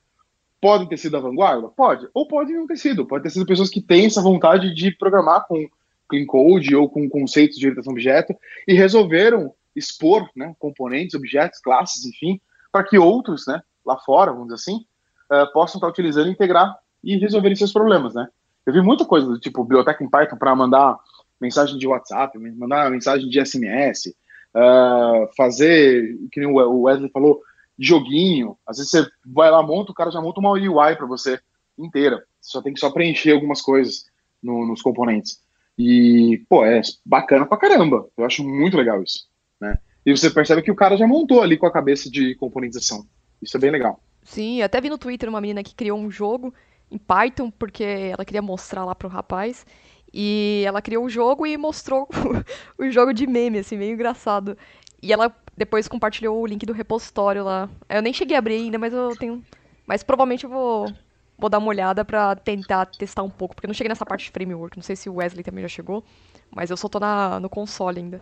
[0.61, 1.67] podem ter sido a vanguarda?
[1.69, 2.07] Pode.
[2.13, 3.07] Ou podem não ter sido.
[3.07, 5.67] Pode ter sido pessoas que têm essa vontade de programar com
[6.11, 12.05] clean code ou com conceitos de orientação objeto e resolveram expor né, componentes, objetos, classes,
[12.05, 14.85] enfim, para que outros, né, lá fora, vamos dizer assim,
[15.33, 18.29] uh, possam estar utilizando, integrar e resolverem seus problemas, né?
[18.67, 20.99] Eu vi muita coisa do tipo biblioteca em Python para mandar
[21.41, 24.09] mensagem de WhatsApp, mandar mensagem de SMS,
[24.55, 27.41] uh, ah, fazer, que nem o Wesley falou,
[27.79, 28.59] joguinho.
[28.67, 31.41] Às vezes você vai lá, monta, o cara já monta uma UI para você
[31.79, 32.23] inteira.
[32.41, 34.05] Você só tem que só preencher algumas coisas
[34.43, 35.41] no, nos componentes.
[35.79, 38.07] E, pô, é bacana pra caramba.
[38.17, 39.29] Eu acho muito legal isso
[39.61, 39.79] né?
[40.05, 43.07] E você percebe que o cara já montou ali com a cabeça de componentização.
[43.43, 44.01] Isso é bem legal.
[44.23, 46.53] Sim, até vi no Twitter uma menina que criou um jogo
[46.91, 49.67] em Python, porque ela queria mostrar lá pro rapaz.
[50.13, 52.09] E ela criou o jogo e mostrou
[52.79, 54.57] o jogo de meme, assim, meio engraçado.
[55.03, 57.69] E ela depois compartilhou o link do repositório lá.
[57.89, 59.45] Eu nem cheguei a abrir ainda, mas eu tenho.
[59.87, 60.93] Mas provavelmente eu vou,
[61.37, 64.25] vou dar uma olhada pra tentar testar um pouco, porque eu não cheguei nessa parte
[64.25, 64.77] de framework.
[64.77, 66.05] Não sei se o Wesley também já chegou,
[66.51, 68.21] mas eu só tô na, no console ainda.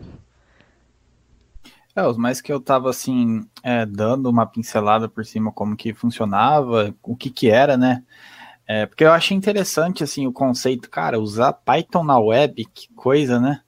[1.96, 5.94] É, os mais que eu tava assim, é, dando uma pincelada por cima como que
[5.94, 8.04] funcionava, o que que era, né?
[8.66, 13.40] É, porque eu achei interessante assim o conceito, cara, usar Python na web, que coisa,
[13.40, 13.62] né?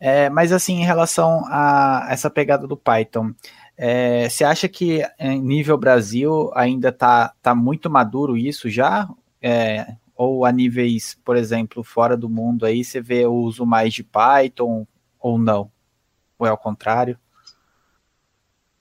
[0.00, 3.34] É, mas assim, em relação a essa pegada do Python,
[3.76, 9.06] é, você acha que em nível Brasil ainda tá, tá muito maduro isso já?
[9.42, 13.92] É, ou a níveis, por exemplo, fora do mundo aí, você vê o uso mais
[13.92, 14.86] de Python
[15.20, 15.70] ou não?
[16.38, 17.18] Ou é ao contrário?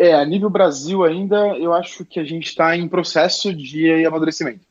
[0.02, 4.66] É, a nível Brasil ainda, eu acho que a gente está em processo de amadurecimento.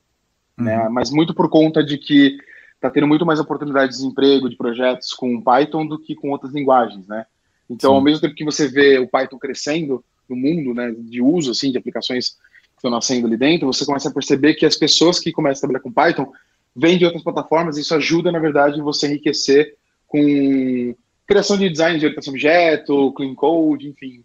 [0.59, 0.65] Uhum.
[0.65, 0.89] Né?
[0.89, 2.37] Mas muito por conta de que
[2.75, 6.53] está tendo muito mais oportunidades de emprego, de projetos com Python do que com outras
[6.53, 7.27] linguagens, né?
[7.71, 7.97] Então, Sim.
[7.97, 11.71] ao mesmo tempo que você vê o Python crescendo no mundo, né, de uso, assim,
[11.71, 15.31] de aplicações que estão nascendo ali dentro, você começa a perceber que as pessoas que
[15.31, 16.33] começam a trabalhar com Python
[16.75, 19.77] vêm de outras plataformas e isso ajuda, na verdade, você enriquecer
[20.09, 20.93] com
[21.25, 24.25] criação de design de orientação objeto, clean code, enfim,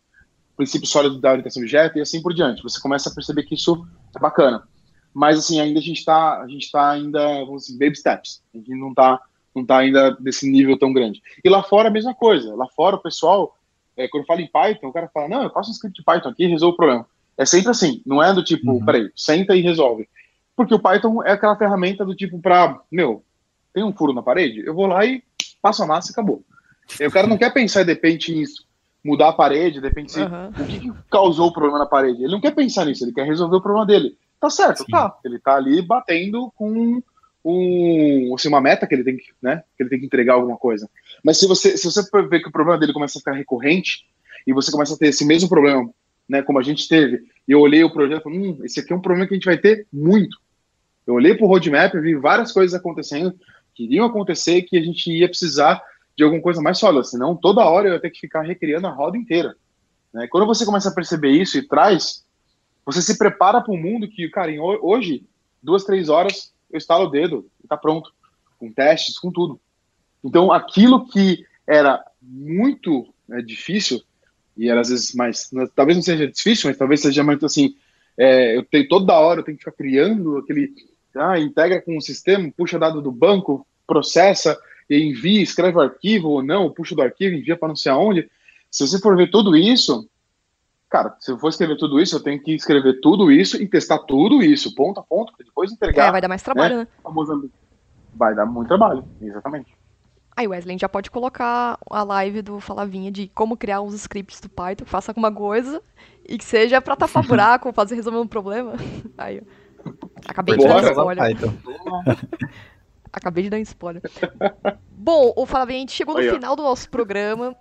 [0.55, 2.63] princípio sólido da orientação objeto e assim por diante.
[2.63, 3.85] Você começa a perceber que isso
[4.15, 4.63] é bacana.
[5.13, 8.41] Mas, assim, ainda a gente está a gente tá ainda, vamos dizer, baby steps.
[8.53, 9.21] A gente não está
[9.55, 11.23] não tá ainda desse nível tão grande.
[11.41, 12.53] E lá fora a mesma coisa.
[12.55, 13.57] Lá fora o pessoal,
[13.95, 16.29] é, quando fala em Python, o cara fala, não, eu faço um script de Python
[16.29, 17.07] aqui e resolvo o problema.
[17.37, 18.83] É sempre assim, não é do tipo, uhum.
[18.83, 20.09] peraí, senta e resolve.
[20.55, 23.23] Porque o Python é aquela ferramenta do tipo para, meu,
[23.73, 25.23] tem um furo na parede, eu vou lá e
[25.61, 26.43] passo a massa e acabou.
[26.99, 28.65] E o cara não quer pensar de repente nisso
[29.05, 30.49] mudar a parede, depende se, uhum.
[30.49, 32.23] o que, que, causou o problema na parede.
[32.23, 34.17] Ele não quer pensar nisso, ele quer resolver o problema dele.
[34.41, 34.91] Tá certo, Sim.
[34.91, 35.15] tá.
[35.23, 37.01] Ele tá ali batendo com
[37.45, 40.57] um, assim, uma meta que ele tem que, né, que ele tem que entregar alguma
[40.57, 40.89] coisa.
[41.23, 44.05] Mas se você, se você ver que o problema dele começa a ficar recorrente
[44.47, 45.87] e você começa a ter esse mesmo problema,
[46.27, 48.91] né, como a gente teve, e eu olhei o projeto e falei, hum, esse aqui
[48.91, 50.35] é um problema que a gente vai ter muito.
[51.05, 53.35] Eu olhei para o roadmap vi várias coisas acontecendo
[53.75, 55.79] que iriam acontecer que a gente ia precisar
[56.17, 58.91] de alguma coisa mais sólida, senão toda hora eu ia ter que ficar recriando a
[58.91, 59.55] roda inteira.
[60.13, 60.27] Né?
[60.27, 62.25] Quando você começa a perceber isso e traz,
[62.85, 65.25] você se prepara para um mundo que, cara, em, hoje,
[65.61, 68.13] duas, três horas, eu estalo o dedo e está pronto,
[68.57, 69.59] com testes, com tudo.
[70.23, 74.01] Então, aquilo que era muito né, difícil,
[74.55, 77.75] e era às vezes mais, talvez não seja difícil, mas talvez seja muito assim,
[78.17, 80.73] é, eu tenho toda hora, eu tenho que ficar criando aquele,
[81.15, 84.57] ah, integra com o sistema, puxa dado do banco, processa,
[84.89, 88.29] envia, escreve o arquivo ou não, puxa do arquivo, envia para não sei aonde.
[88.69, 90.07] Se você for ver tudo isso,
[90.89, 93.99] cara, se eu for escrever tudo isso, eu tenho que escrever tudo isso e testar
[93.99, 96.07] tudo isso, ponto a ponto, depois entregar.
[96.07, 96.87] É, vai dar mais trabalho, né?
[97.03, 97.49] né?
[98.13, 99.73] Vai dar muito trabalho, exatamente.
[100.37, 104.49] Aí, Wesley, já pode colocar a live do Falavinha de como criar os scripts do
[104.49, 105.81] Python, faça alguma coisa
[106.27, 108.73] e que seja pra tapar buraco, fazer resolver um problema.
[109.17, 109.41] Aí,
[110.27, 111.37] acabei Bora, de dar spoiler.
[113.15, 114.01] acabei de dar um spoiler.
[114.91, 117.55] Bom, o Falavinha, a gente chegou no Aí, final do nosso programa,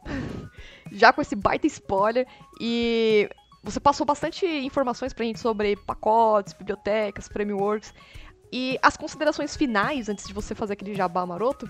[0.91, 2.27] já com esse baita spoiler,
[2.61, 3.29] e
[3.63, 7.95] você passou bastante informações pra gente sobre pacotes, bibliotecas, frameworks.
[8.53, 11.69] E as considerações finais, antes de você fazer aquele jabá maroto,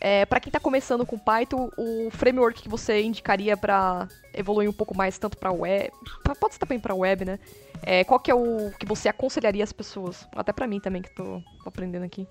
[0.00, 4.72] é, para quem está começando com Python, o framework que você indicaria para evoluir um
[4.72, 5.90] pouco mais, tanto para web,
[6.38, 7.38] pode ser também para web, né?
[7.82, 10.28] É, qual que é o que você aconselharia as pessoas?
[10.36, 12.28] Até para mim também, que estou aprendendo aqui.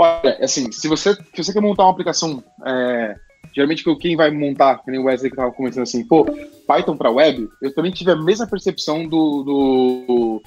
[0.00, 3.16] Olha, assim, se você, se você quer montar uma aplicação, é,
[3.52, 6.24] geralmente quem vai montar, que nem o Wesley que estava começando assim, pô,
[6.68, 10.42] Python para web, eu também tive a mesma percepção do, do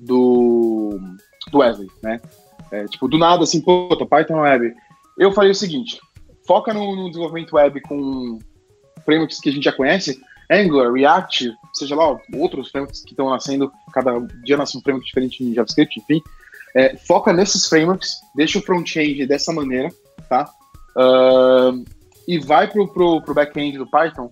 [0.00, 0.98] do,
[1.52, 2.18] do Wesley, né?
[2.72, 4.74] É, tipo, do nada, assim, pô, Python Web.
[5.18, 6.00] Eu falei o seguinte,
[6.46, 8.38] foca no, no, desenvolvimento web com
[9.04, 10.18] frameworks que a gente já conhece,
[10.50, 15.44] Angular, React, seja lá, outros frameworks que estão nascendo, cada dia nasce um framework diferente
[15.44, 16.22] em JavaScript, enfim.
[16.76, 19.88] É, foca nesses frameworks, deixa o front-end dessa maneira,
[20.28, 20.50] tá?
[20.96, 21.84] Uh,
[22.26, 24.30] e vai pro, pro, pro back-end do Python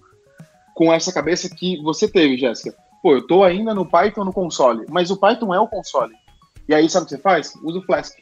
[0.74, 4.86] com essa cabeça que você teve, Jéssica pô, eu tô ainda no Python no console,
[4.88, 6.14] mas o Python é o console.
[6.68, 7.52] E aí, sabe o que você faz?
[7.62, 8.16] Usa o Flask.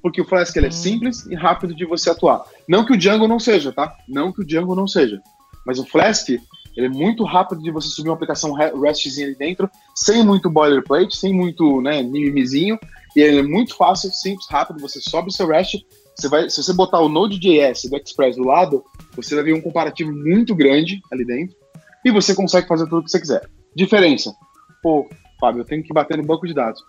[0.00, 0.72] Porque o Flask ele é hum.
[0.72, 2.44] simples e rápido de você atuar.
[2.68, 3.96] Não que o Django não seja, tá?
[4.08, 5.20] Não que o Django não seja.
[5.66, 9.68] Mas o Flask, ele é muito rápido de você subir uma aplicação RESTzinha ali dentro,
[9.94, 12.78] sem muito boilerplate, sem muito né, mimimizinho.
[13.16, 14.80] E ele é muito fácil, simples, rápido.
[14.80, 15.84] Você sobe o seu REST,
[16.16, 18.84] você vai, se você botar o Node.js do Express do lado,
[19.16, 21.56] você vai ver um comparativo muito grande ali dentro.
[22.04, 23.48] E você consegue fazer tudo o que você quiser.
[23.74, 24.34] Diferença.
[24.82, 25.08] Pô,
[25.40, 26.80] Fábio, eu tenho que bater no banco de dados.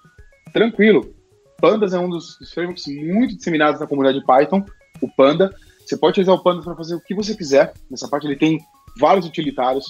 [0.53, 1.13] Tranquilo.
[1.59, 4.63] Pandas é um dos, frameworks muito disseminados na comunidade Python.
[5.01, 5.53] O Panda.
[5.85, 7.73] Você pode utilizar o Pandas para fazer o que você quiser.
[7.89, 8.59] Nessa parte ele tem
[8.99, 9.85] vários utilitários,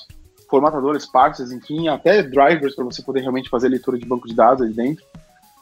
[0.50, 4.62] formatadores, parsers, enfim, até drivers para você poder realmente fazer leitura de banco de dados
[4.62, 5.06] ali dentro.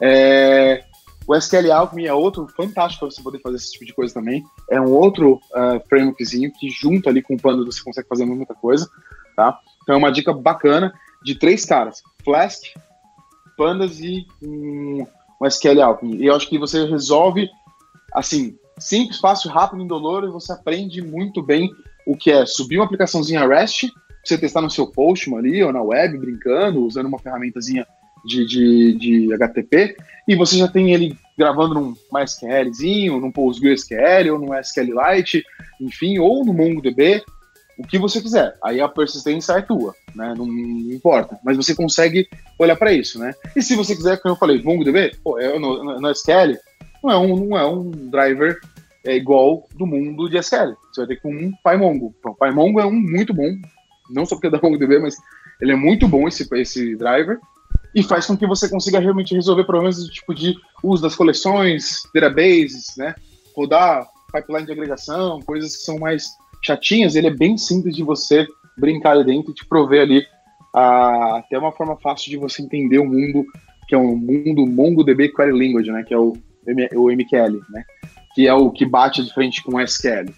[0.00, 0.84] É...
[1.26, 4.44] O SQL Alchemy é outro fantástico para você poder fazer esse tipo de coisa também.
[4.70, 8.54] É um outro uh, frameworkzinho que junto ali com o Panda você consegue fazer muita
[8.54, 8.86] coisa,
[9.34, 9.58] tá?
[9.82, 10.92] Então é uma dica bacana
[11.22, 12.64] de três caras: Flask,
[13.56, 15.06] Pandas e um,
[15.40, 16.16] um SQL Alchemy.
[16.16, 17.48] E eu acho que você resolve,
[18.12, 21.70] assim, simples, fácil, rápido, indolor, e você aprende muito bem
[22.06, 23.90] o que é subir uma aplicaçãozinha REST,
[24.22, 27.86] você testar no seu Postman ali, ou na web, brincando, usando uma ferramentazinha
[28.24, 29.96] de, de, de HTTP,
[30.26, 35.44] e você já tem ele gravando num MySQLzinho, num PostgreSQL, ou num SQLite,
[35.80, 37.24] enfim, ou no MongoDB,
[37.76, 38.56] o que você quiser.
[38.62, 40.32] Aí a persistência é tua, né?
[40.36, 41.38] Não, não importa.
[41.44, 43.34] Mas você consegue olhar para isso, né?
[43.56, 46.56] E se você quiser, como eu falei, MongoDB, pô, é, no, no SQL,
[47.02, 48.58] não é um, não é um driver
[49.04, 50.74] é igual do mundo de SQL.
[50.90, 52.14] Você vai ter que um PyMongo.
[52.18, 53.54] Então, PyMongo é um muito bom,
[54.08, 55.16] não só porque é da MongoDB, mas
[55.60, 57.38] ele é muito bom esse, esse driver
[57.94, 62.02] e faz com que você consiga realmente resolver problemas do tipo de uso das coleções,
[62.12, 63.14] databases, né?
[63.56, 66.30] Rodar pipeline de agregação, coisas que são mais
[66.62, 70.26] chatinhas, ele é bem simples de você brincar ali dentro e te prover ali
[70.74, 73.46] a, até uma forma fácil de você entender o mundo,
[73.86, 76.32] que é um mundo MongoDB Query Language, né, que é o,
[76.94, 77.84] o MQL, né,
[78.34, 80.32] que é o que bate de frente com o SQL.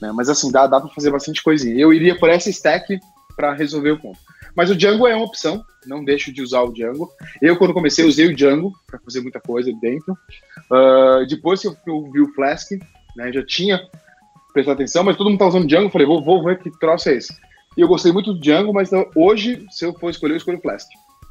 [0.00, 1.78] Né, mas assim, dá, dá para fazer bastante coisinha.
[1.78, 2.98] Eu iria por essa stack
[3.36, 4.18] para resolver o ponto.
[4.56, 7.10] Mas o Django é uma opção, não deixo de usar o Django.
[7.42, 10.16] Eu, quando comecei, usei o Django para fazer muita coisa dentro.
[10.70, 12.70] Uh, depois que eu, vi o Flask,
[13.16, 13.80] né, já tinha
[14.52, 17.14] prestar atenção, mas todo mundo tá usando Django, falei, vou, vou ver que troço é
[17.14, 17.36] esse.
[17.76, 20.60] E eu gostei muito do Django, mas hoje, se eu for escolher, eu escolho o
[20.60, 20.88] Flask,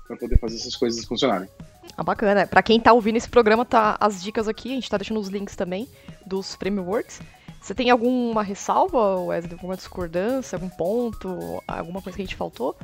[0.07, 1.47] para poder fazer essas coisas funcionarem.
[1.95, 2.45] Ah, bacana.
[2.45, 5.30] Para quem tá ouvindo esse programa, tá as dicas aqui, a gente tá deixando os
[5.30, 5.88] links também
[6.26, 7.21] dos frameworks.
[7.61, 9.53] Você tem alguma ressalva, Wesley?
[9.53, 12.76] Alguma discordância, algum ponto, alguma coisa que a gente faltou?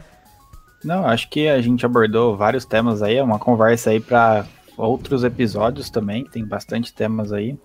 [0.83, 4.45] Não, acho que a gente abordou vários temas aí, é uma conversa aí para
[4.77, 7.57] outros episódios também, tem bastante temas aí.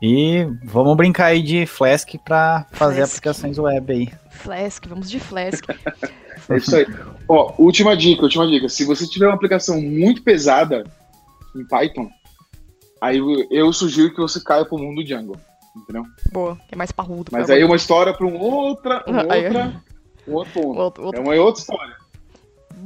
[0.00, 3.12] E vamos brincar aí de Flask para fazer Flask.
[3.12, 4.12] aplicações web aí.
[4.30, 5.64] Flask, vamos de Flask.
[6.48, 6.86] é isso aí.
[7.28, 8.68] Ó, última dica, última dica.
[8.68, 10.84] Se você tiver uma aplicação muito pesada
[11.54, 12.08] em Python,
[13.00, 15.36] aí eu sugiro que você caia pro mundo Django
[15.76, 16.04] entendeu?
[16.30, 17.30] Boa, que é mais parrudo.
[17.32, 19.82] Mas aí é uma história para um outra, um outra,
[20.26, 20.78] um outro ponto.
[20.78, 21.20] Outro, outro.
[21.20, 21.91] É uma outra história.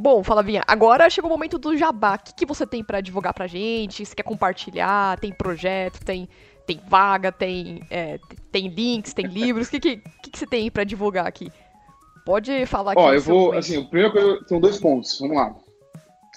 [0.06, 2.14] Bom, Flavinha, agora chegou o momento do jabá.
[2.14, 4.06] O que, que você tem para divulgar pra gente?
[4.06, 5.18] Se quer compartilhar?
[5.18, 5.98] Tem projeto?
[6.04, 6.28] Tem,
[6.64, 7.32] tem vaga?
[7.32, 8.20] Tem, é,
[8.52, 9.12] tem links?
[9.12, 9.66] Tem livros?
[9.66, 9.96] O que, que,
[10.30, 11.50] que, você tem para divulgar aqui?
[12.24, 13.00] Pode falar aqui.
[13.00, 15.18] Ó, eu vou, assim, o primeiro coisa, são dois pontos.
[15.18, 15.52] Vamos lá.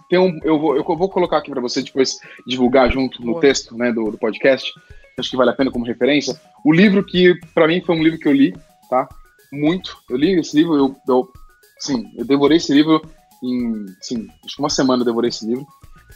[0.09, 2.17] Tem um, eu, vou, eu vou colocar aqui para você depois
[2.47, 3.41] divulgar junto no Boa.
[3.41, 4.73] texto né, do, do podcast
[5.15, 6.41] acho que vale a pena como referência.
[6.65, 8.51] O livro que, para mim, foi um livro que eu li,
[8.89, 9.07] tá?
[9.53, 9.95] Muito.
[10.09, 11.29] Eu li esse livro, eu, eu
[11.77, 12.99] sim, eu devorei esse livro
[13.43, 15.65] em, sim, acho que uma semana eu devorei esse livro,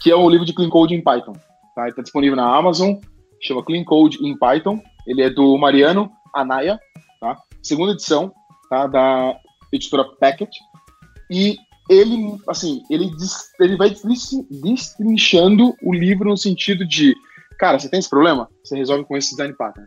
[0.00, 1.32] que é o livro de Clean Code em Python,
[1.74, 1.84] tá?
[1.86, 2.94] Ele tá disponível na Amazon,
[3.40, 4.80] chama Clean Code em Python.
[5.06, 6.78] Ele é do Mariano Anaya,
[7.20, 7.36] tá?
[7.62, 8.32] Segunda edição,
[8.68, 8.86] tá?
[8.86, 9.36] Da
[9.72, 10.50] editora Packet.
[11.30, 11.56] E
[11.90, 13.10] ele, assim, ele,
[13.60, 13.94] ele vai
[14.50, 17.14] destrinchando o livro no sentido de
[17.58, 18.48] Cara, você tem esse problema?
[18.62, 19.86] Você resolve com esse design pattern.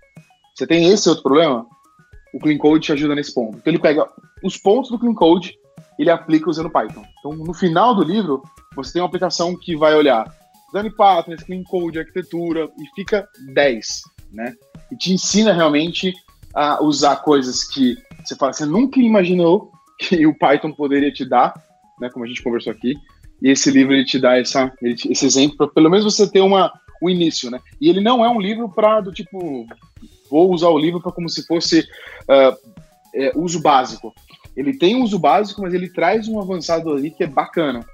[0.56, 1.66] Você tem esse outro problema?
[2.34, 3.58] O Clean Code te ajuda nesse ponto.
[3.58, 4.08] Então ele pega
[4.44, 5.54] os pontos do Clean Code
[5.98, 7.04] ele aplica usando Python.
[7.20, 8.44] Então no final do livro,
[8.76, 10.26] você tem uma aplicação que vai olhar
[10.68, 14.54] design patterns, Clean Code, arquitetura e fica 10, né?
[14.92, 16.14] E te ensina realmente
[16.54, 21.54] a usar coisas que você fala, você nunca imaginou que o Python poderia te dar,
[22.00, 22.10] né?
[22.10, 22.96] Como a gente conversou aqui.
[23.42, 26.72] E esse livro ele te dá essa, esse exemplo, para pelo menos você ter uma,
[27.02, 27.60] o início, né?
[27.80, 29.66] E ele não é um livro para do tipo,
[30.30, 32.58] vou usar o livro para como se fosse uh,
[33.14, 34.14] é, uso básico.
[34.58, 37.86] Ele tem um uso básico, mas ele traz um avançado ali que é bacana.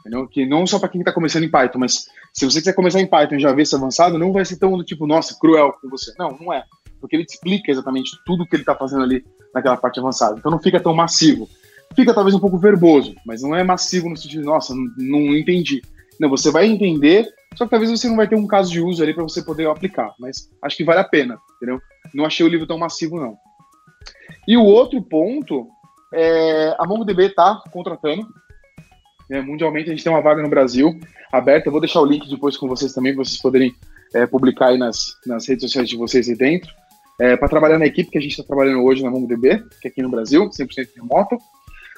[0.00, 0.28] Entendeu?
[0.28, 3.06] Que não só para quem está começando em Python, mas se você quiser começar em
[3.06, 5.88] Python e já ver esse avançado, não vai ser tão do tipo, nossa, cruel com
[5.88, 6.12] você.
[6.18, 6.64] Não, não é.
[7.00, 10.36] Porque ele te explica exatamente tudo que ele está fazendo ali naquela parte avançada.
[10.38, 11.48] Então não fica tão massivo.
[11.96, 15.82] Fica talvez um pouco verboso, mas não é massivo no sentido nossa, não, não entendi.
[16.20, 19.02] Não, você vai entender só que talvez você não vai ter um caso de uso
[19.02, 21.80] ali para você poder aplicar, mas acho que vale a pena, entendeu?
[22.14, 23.36] Não achei o livro tão massivo, não.
[24.48, 25.68] E o outro ponto
[26.12, 28.26] é a MongoDB está contratando.
[29.30, 30.98] Né, mundialmente a gente tem uma vaga no Brasil
[31.32, 31.68] aberta.
[31.68, 33.74] Eu vou deixar o link depois com vocês também, para vocês poderem
[34.14, 36.72] é, publicar aí nas, nas redes sociais de vocês aí dentro.
[37.20, 39.90] É, para trabalhar na equipe que a gente está trabalhando hoje na MongoDB, que é
[39.90, 41.36] aqui no Brasil, 100% remoto.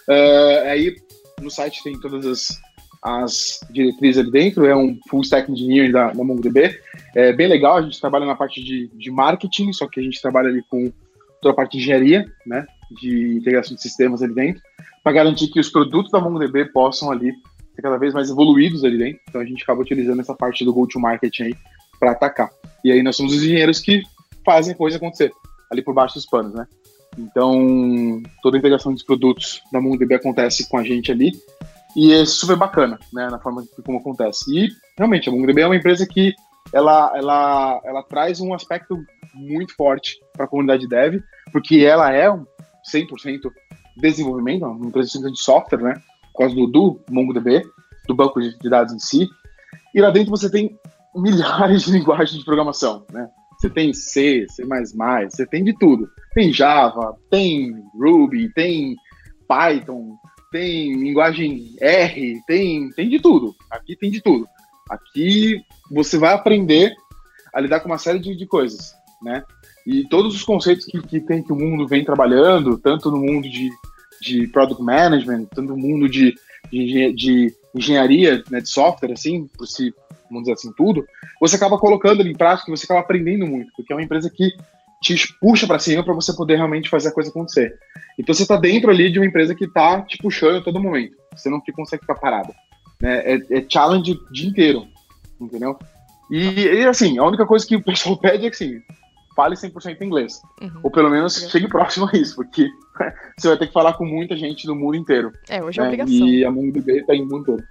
[0.08, 0.96] É, aí
[1.40, 2.60] no site tem todas as
[3.04, 6.80] as diretrizes ali dentro, é um full stack engineer da, da MongoDB.
[7.14, 10.22] É bem legal, a gente trabalha na parte de, de marketing, só que a gente
[10.22, 10.90] trabalha ali com
[11.42, 14.62] toda a parte de engenharia, né, de integração de sistemas ali dentro,
[15.02, 17.32] para garantir que os produtos da MongoDB possam ali
[17.74, 19.20] ser cada vez mais evoluídos ali dentro.
[19.28, 21.54] Então a gente acaba utilizando essa parte do go-to-market aí
[21.98, 22.50] para atacar.
[22.84, 24.02] E aí nós somos os engenheiros que
[24.44, 25.32] fazem a coisa acontecer
[25.70, 26.66] ali por baixo dos panos, né?
[27.18, 31.32] Então, toda a integração dos produtos da MongoDB acontece com a gente ali.
[31.96, 34.44] E é super bacana, né, na forma como acontece.
[34.52, 34.68] E,
[34.98, 36.34] realmente, a MongoDB é uma empresa que
[36.72, 38.98] ela, ela, ela traz um aspecto
[39.32, 41.20] muito forte para a comunidade dev,
[41.52, 42.28] porque ela é
[42.92, 43.50] 100%
[43.96, 45.94] desenvolvimento, uma empresa de software, né,
[46.32, 47.62] por causa do, do MongoDB,
[48.06, 49.28] do banco de dados em si.
[49.94, 50.76] E lá dentro você tem
[51.14, 53.28] milhares de linguagens de programação, né?
[53.56, 56.08] Você tem C, C++, você tem de tudo.
[56.34, 58.96] Tem Java, tem Ruby, tem
[59.48, 60.16] Python,
[60.50, 63.54] tem linguagem R, tem, tem de tudo.
[63.70, 64.46] Aqui tem de tudo.
[64.90, 66.92] Aqui você vai aprender
[67.54, 69.42] a lidar com uma série de, de coisas, né?
[69.86, 73.48] E todos os conceitos que, que tem que o mundo vem trabalhando, tanto no mundo
[73.48, 73.70] de,
[74.20, 76.34] de product management, tanto no mundo de,
[76.70, 79.92] de, de engenharia né, de software, assim, por si,
[80.28, 81.04] vamos dizer assim, tudo,
[81.40, 84.52] você acaba colocando ali em prática você acaba aprendendo muito, porque é uma empresa que
[85.02, 87.78] te puxa para cima para você poder realmente fazer a coisa acontecer.
[88.18, 91.14] Então você está dentro ali de uma empresa que está te puxando a todo momento.
[91.36, 92.54] Você não consegue ficar parado.
[93.00, 93.34] Né?
[93.34, 94.86] É, é challenge o dia inteiro,
[95.38, 95.78] entendeu?
[96.30, 98.82] E, e, assim, a única coisa que o pessoal pede é que assim,
[99.34, 100.40] fale 100% inglês.
[100.60, 100.80] Uhum.
[100.82, 102.68] Ou pelo menos chegue próximo a isso, porque
[103.38, 105.32] você vai ter que falar com muita gente do mundo inteiro.
[105.48, 105.88] É, hoje é né?
[105.88, 106.14] obrigação.
[106.14, 107.64] E a MongoDB está em mundo todo.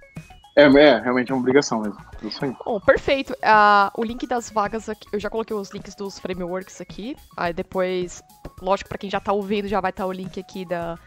[0.56, 1.98] É, é, realmente é uma obrigação mesmo.
[2.22, 2.54] Isso aí.
[2.64, 3.32] Bom, perfeito.
[3.32, 7.16] Uh, o link das vagas aqui, eu já coloquei os links dos frameworks aqui.
[7.36, 8.22] Aí depois
[8.60, 10.98] lógico, para quem já tá ouvindo, já vai estar tá o link aqui da,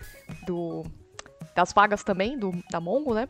[0.45, 0.85] do,
[1.55, 3.27] das vagas também, do, da Mongo, né?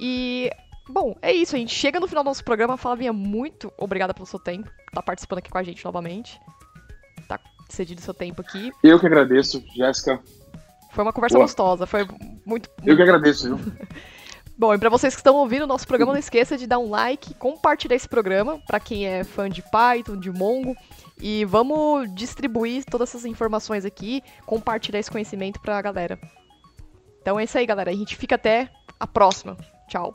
[0.00, 0.50] E,
[0.88, 1.56] bom, é isso.
[1.56, 2.76] A gente chega no final do nosso programa.
[2.76, 4.70] Flavinha, muito obrigada pelo seu tempo.
[4.92, 6.40] Tá participando aqui com a gente novamente.
[7.28, 8.72] Tá cedido seu tempo aqui.
[8.82, 10.20] Eu que agradeço, Jéssica.
[10.90, 11.44] Foi uma conversa Boa.
[11.44, 11.86] gostosa.
[11.86, 12.70] Foi muito, muito.
[12.84, 13.58] Eu que agradeço, viu?
[14.56, 16.88] Bom, e para vocês que estão ouvindo o nosso programa, não esqueça de dar um
[16.88, 20.76] like, compartilhar esse programa para quem é fã de Python, de Mongo,
[21.20, 26.20] e vamos distribuir todas essas informações aqui, compartilhar esse conhecimento para a galera.
[27.20, 27.90] Então é isso aí, galera.
[27.90, 28.70] A gente fica até
[29.00, 29.56] a próxima.
[29.88, 30.14] Tchau.